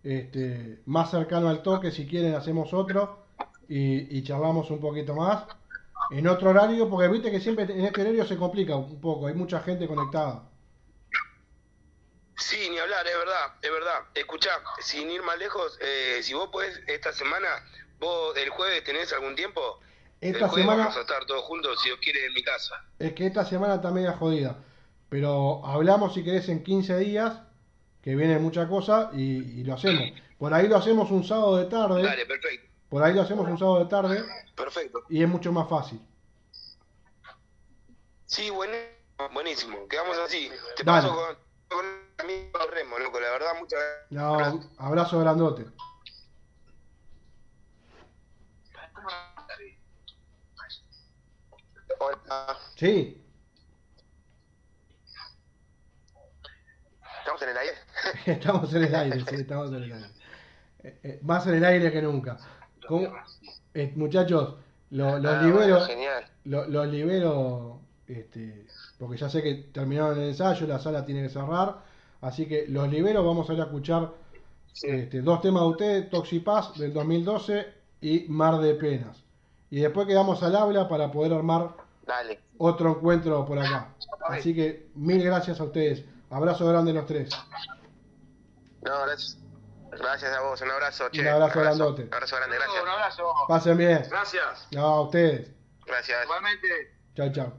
[0.03, 3.23] este, más cercano al toque, si quieren hacemos otro.
[3.69, 5.45] Y, charlamos un poquito más.
[6.11, 9.27] En otro horario, porque viste que siempre en este horario se complica un poco.
[9.27, 10.43] Hay mucha gente conectada.
[12.35, 13.99] Sí, ni hablar, es verdad, es verdad.
[14.15, 14.51] Escuchá,
[14.81, 17.47] sin ir más lejos, eh, si vos podés esta semana,
[17.99, 19.79] vos el jueves tenés algún tiempo,
[20.21, 22.75] Esta el jueves semana- vamos a estar todos juntos, si os quiere, en mi casa.
[22.99, 24.55] Es que esta semana está media jodida.
[25.09, 27.41] Pero hablamos si querés en 15 días,
[28.01, 30.03] que viene mucha cosa, y, y lo hacemos.
[30.37, 32.01] Por ahí lo hacemos un sábado de tarde.
[32.03, 34.23] Dale, perfecto, Por ahí lo hacemos un sábado de tarde
[34.55, 35.03] perfecto.
[35.09, 35.99] y es mucho más fácil.
[38.25, 38.87] Sí, buenísimo,
[39.33, 39.87] buenísimo.
[39.87, 40.49] Quedamos así.
[40.77, 41.07] Te Dale.
[41.07, 41.35] paso con,
[41.77, 43.79] con un amigo Remo, loco, la verdad, muchas
[44.09, 45.65] No, abrazo grandote.
[52.01, 53.21] Hola, Sí,
[57.19, 57.73] ¿estamos en el aire?
[58.25, 60.07] estamos en el aire, sí, estamos en el aire.
[60.83, 62.37] Eh, eh, más en el aire que nunca.
[62.87, 63.07] ¿Cómo?
[63.73, 64.55] Eh, muchachos,
[64.91, 66.25] lo- los Ah, libero, bueno, genial.
[66.45, 68.65] lo- los libero, este,
[68.97, 71.77] porque ya sé que terminaron el ensayo, la sala tiene que cerrar,
[72.21, 74.11] así que los libero, vamos a ir a escuchar
[74.81, 77.67] este, dos temas de ustedes, Toxipaz del 2012
[78.01, 79.23] y Mar de Penas.
[79.69, 81.75] Y después quedamos al habla para poder armar
[82.11, 82.41] Dale.
[82.57, 83.93] otro encuentro por acá.
[84.27, 86.03] Así que mil gracias a ustedes.
[86.29, 87.29] Abrazo grande los tres.
[88.81, 89.37] No, gracias.
[89.91, 91.21] Gracias a vos, un abrazo, che.
[91.21, 92.03] Un abrazo grandote.
[92.03, 92.83] Un abrazo grande, gracias.
[92.83, 93.33] Un abrazo.
[93.47, 94.05] Pasen bien.
[94.09, 94.67] Gracias.
[94.71, 95.51] No, a ustedes.
[95.85, 96.23] Gracias.
[96.23, 96.67] Igualmente.
[97.15, 97.53] Chao, chao.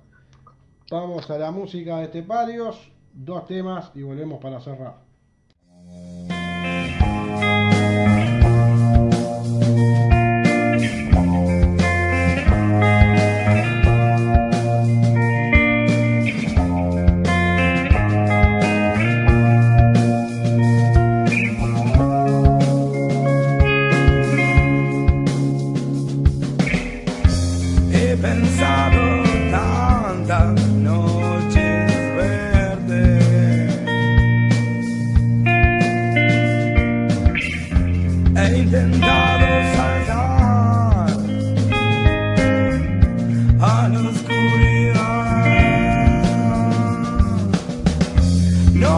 [0.90, 2.92] Vamos a la música de Esteparios.
[3.14, 4.96] Dos temas y volvemos para cerrar.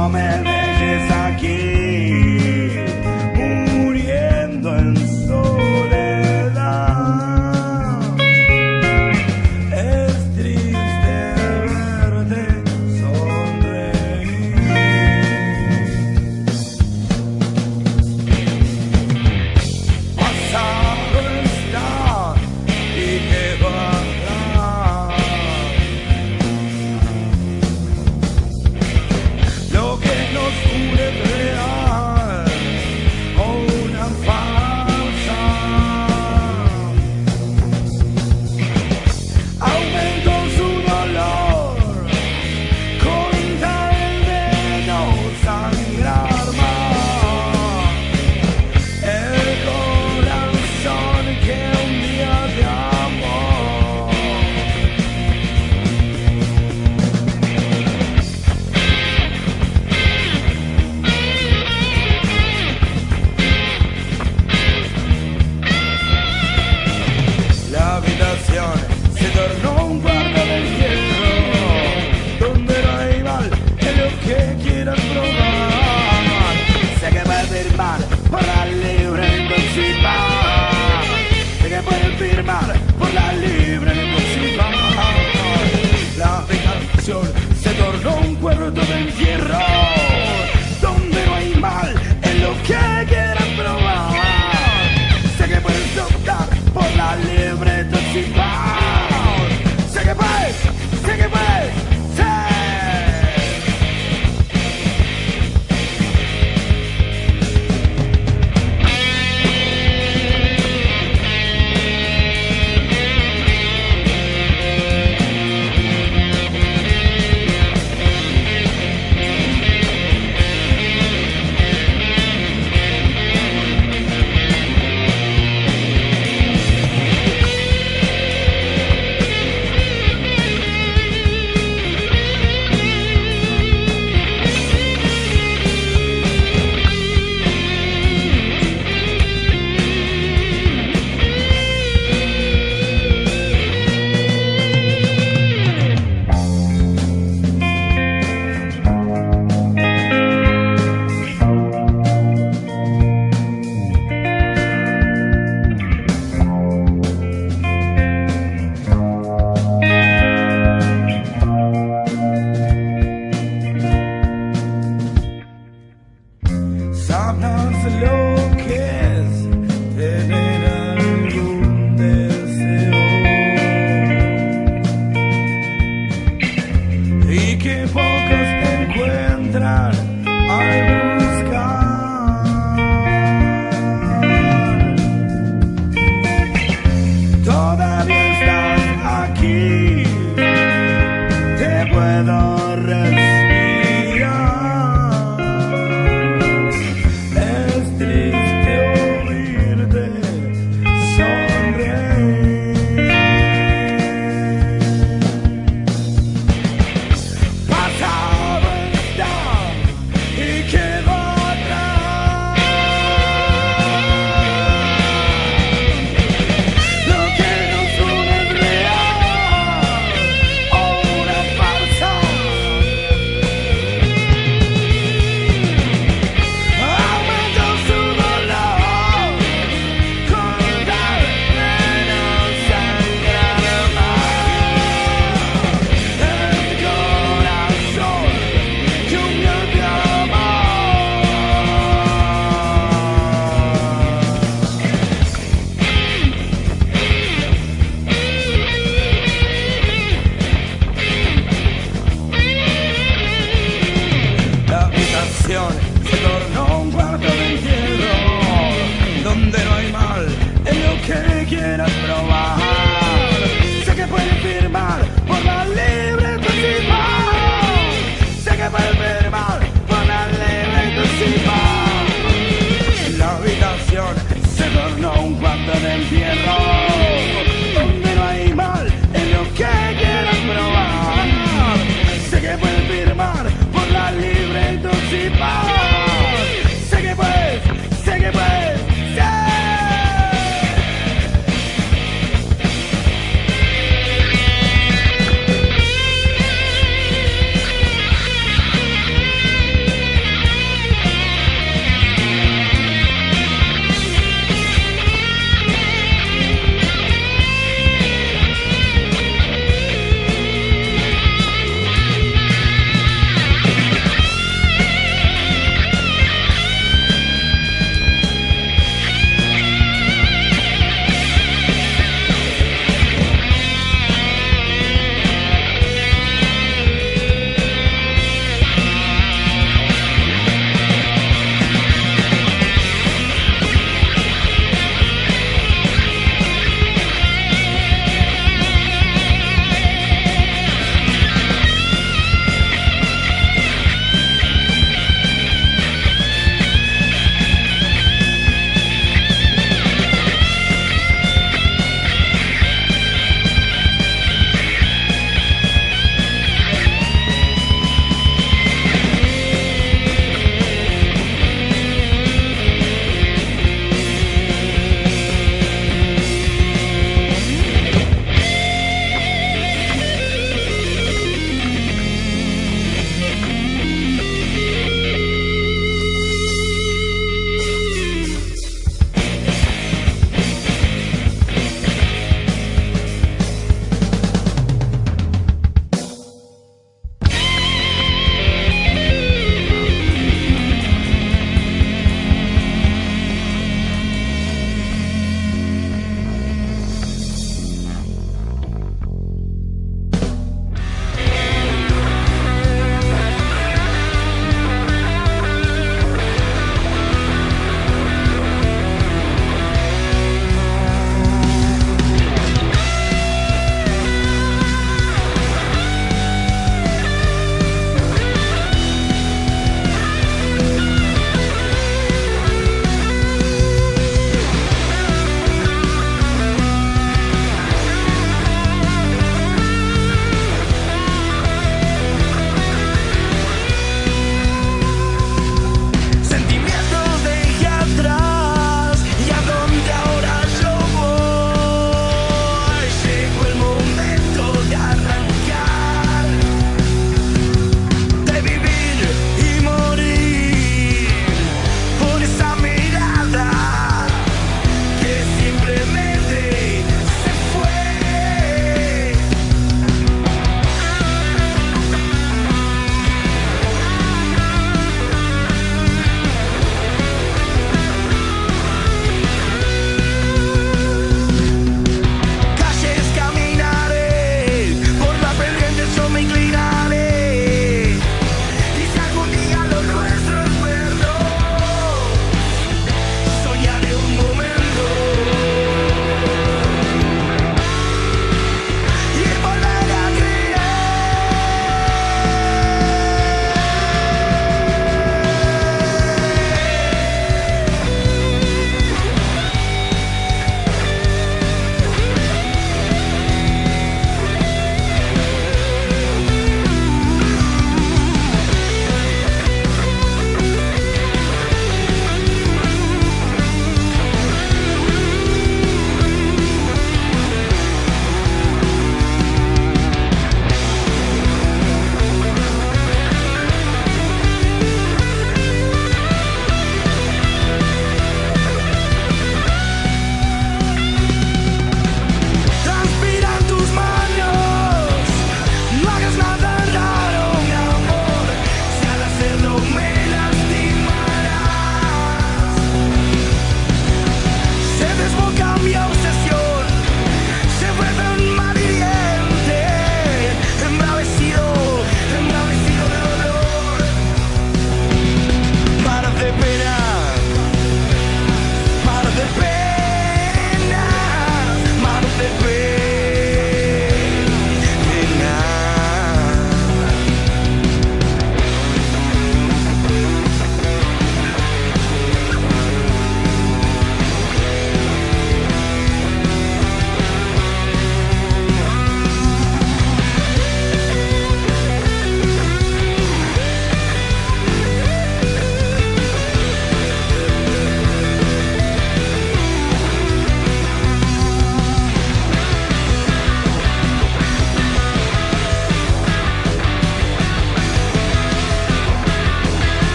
[0.00, 0.49] No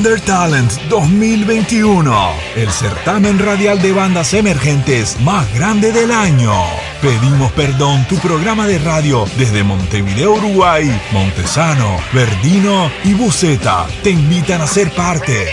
[0.00, 6.54] Under Talent 2021, el certamen radial de bandas emergentes más grande del año.
[7.02, 14.62] Pedimos perdón, tu programa de radio desde Montevideo, Uruguay, Montesano, Verdino y Buceta te invitan
[14.62, 15.48] a ser parte.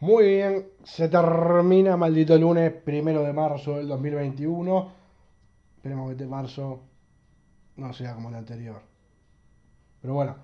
[0.00, 5.05] Muy bien, se termina maldito lunes, primero de marzo del 2021.
[5.86, 6.82] Esperemos que este marzo
[7.76, 8.82] no sea como el anterior.
[10.02, 10.34] Pero bueno,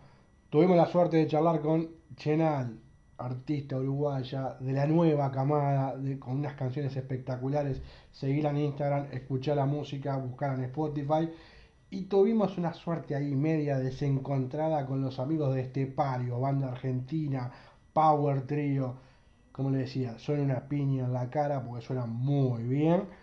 [0.50, 2.78] tuvimos la suerte de charlar con Chenal,
[3.18, 7.82] artista uruguaya de la nueva camada, con unas canciones espectaculares.
[8.12, 11.28] Seguirla en Instagram, escuchar la música, buscarla en Spotify.
[11.90, 17.50] Y tuvimos una suerte ahí media desencontrada con los amigos de Estepario, banda argentina,
[17.92, 18.94] Power Trio.
[19.50, 23.21] Como les decía, suena una piña en la cara porque suena muy bien.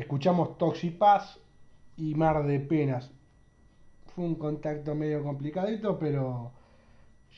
[0.00, 1.38] Escuchamos Toxipaz
[1.98, 3.10] y Mar de Penas.
[4.14, 6.52] Fue un contacto medio complicadito, pero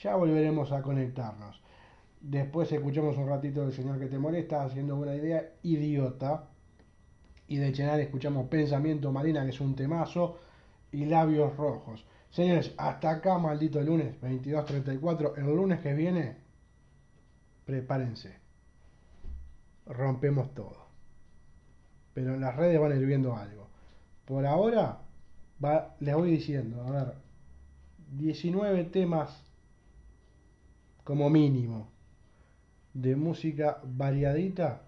[0.01, 1.61] ya volveremos a conectarnos.
[2.21, 6.51] Después escuchamos un ratito del Señor que te molesta, haciendo buena idea, Idiota.
[7.49, 10.39] Y de Chenal escuchamos Pensamiento Marina, que es un temazo,
[10.93, 12.07] y Labios Rojos.
[12.31, 15.37] Señores, hasta acá, maldito lunes, 22.34.
[15.37, 16.37] El lunes que viene,
[17.65, 18.37] prepárense.
[19.85, 20.82] Rompemos todo.
[22.15, 23.69] Pero las redes van a ir viendo algo.
[24.27, 24.99] Por ahora,
[25.63, 27.15] va, les voy diciendo, a ver,
[28.13, 29.43] 19 temas
[31.05, 31.89] como mínimo
[32.95, 34.83] de música variadita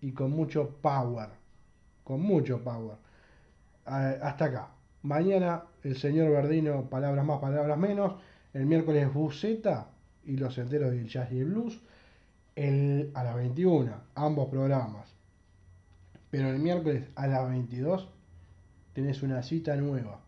[0.00, 1.28] y con mucho power.
[2.04, 2.96] Con mucho power.
[3.84, 4.68] Hasta acá.
[5.02, 8.14] Mañana el señor Verdino, palabras más, palabras menos.
[8.52, 9.88] El miércoles Buceta
[10.24, 11.80] y los enteros del jazz y el blues.
[12.56, 15.09] El, a las 21, ambos programas.
[16.30, 18.08] Pero el miércoles a las 22
[18.92, 20.20] tenés una cita nueva.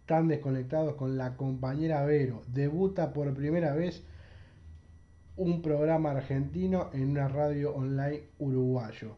[0.00, 2.42] Están desconectados con la compañera Vero.
[2.48, 4.02] Debuta por primera vez
[5.36, 9.16] un programa argentino en una radio online uruguayo.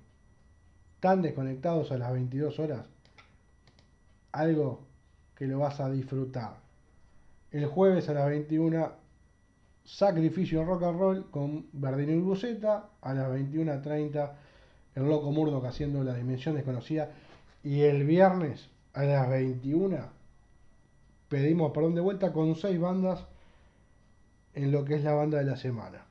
[1.01, 2.86] Tan desconectados a las 22 horas.
[4.32, 4.86] Algo
[5.35, 6.56] que lo vas a disfrutar.
[7.51, 8.93] El jueves a las 21,
[9.85, 12.90] Sacrificio Rock and Roll con Verdino y Buceta.
[13.02, 14.32] A las 21.30,
[14.97, 17.10] El Loco Murdoch haciendo La Dimensión Desconocida.
[17.62, 19.98] Y el viernes a las 21,
[21.28, 23.27] pedimos perdón de vuelta con seis bandas
[24.55, 26.06] en lo que es la banda de la semana.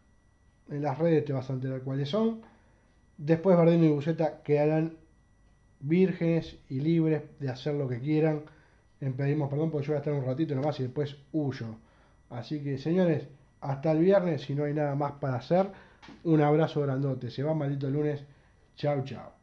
[0.70, 2.41] En las redes te vas a enterar cuáles son.
[3.18, 4.94] Después Verdino y Buceta quedarán
[5.80, 8.44] vírgenes y libres de hacer lo que quieran.
[9.02, 11.76] En pedimos perdón porque yo voy a estar un ratito nomás y después huyo.
[12.30, 13.28] Así que señores,
[13.62, 15.72] hasta el viernes si no hay nada más para hacer.
[16.24, 17.32] Un abrazo grandote.
[17.32, 18.24] Se va maldito lunes.
[18.76, 19.35] Ciao, ciao.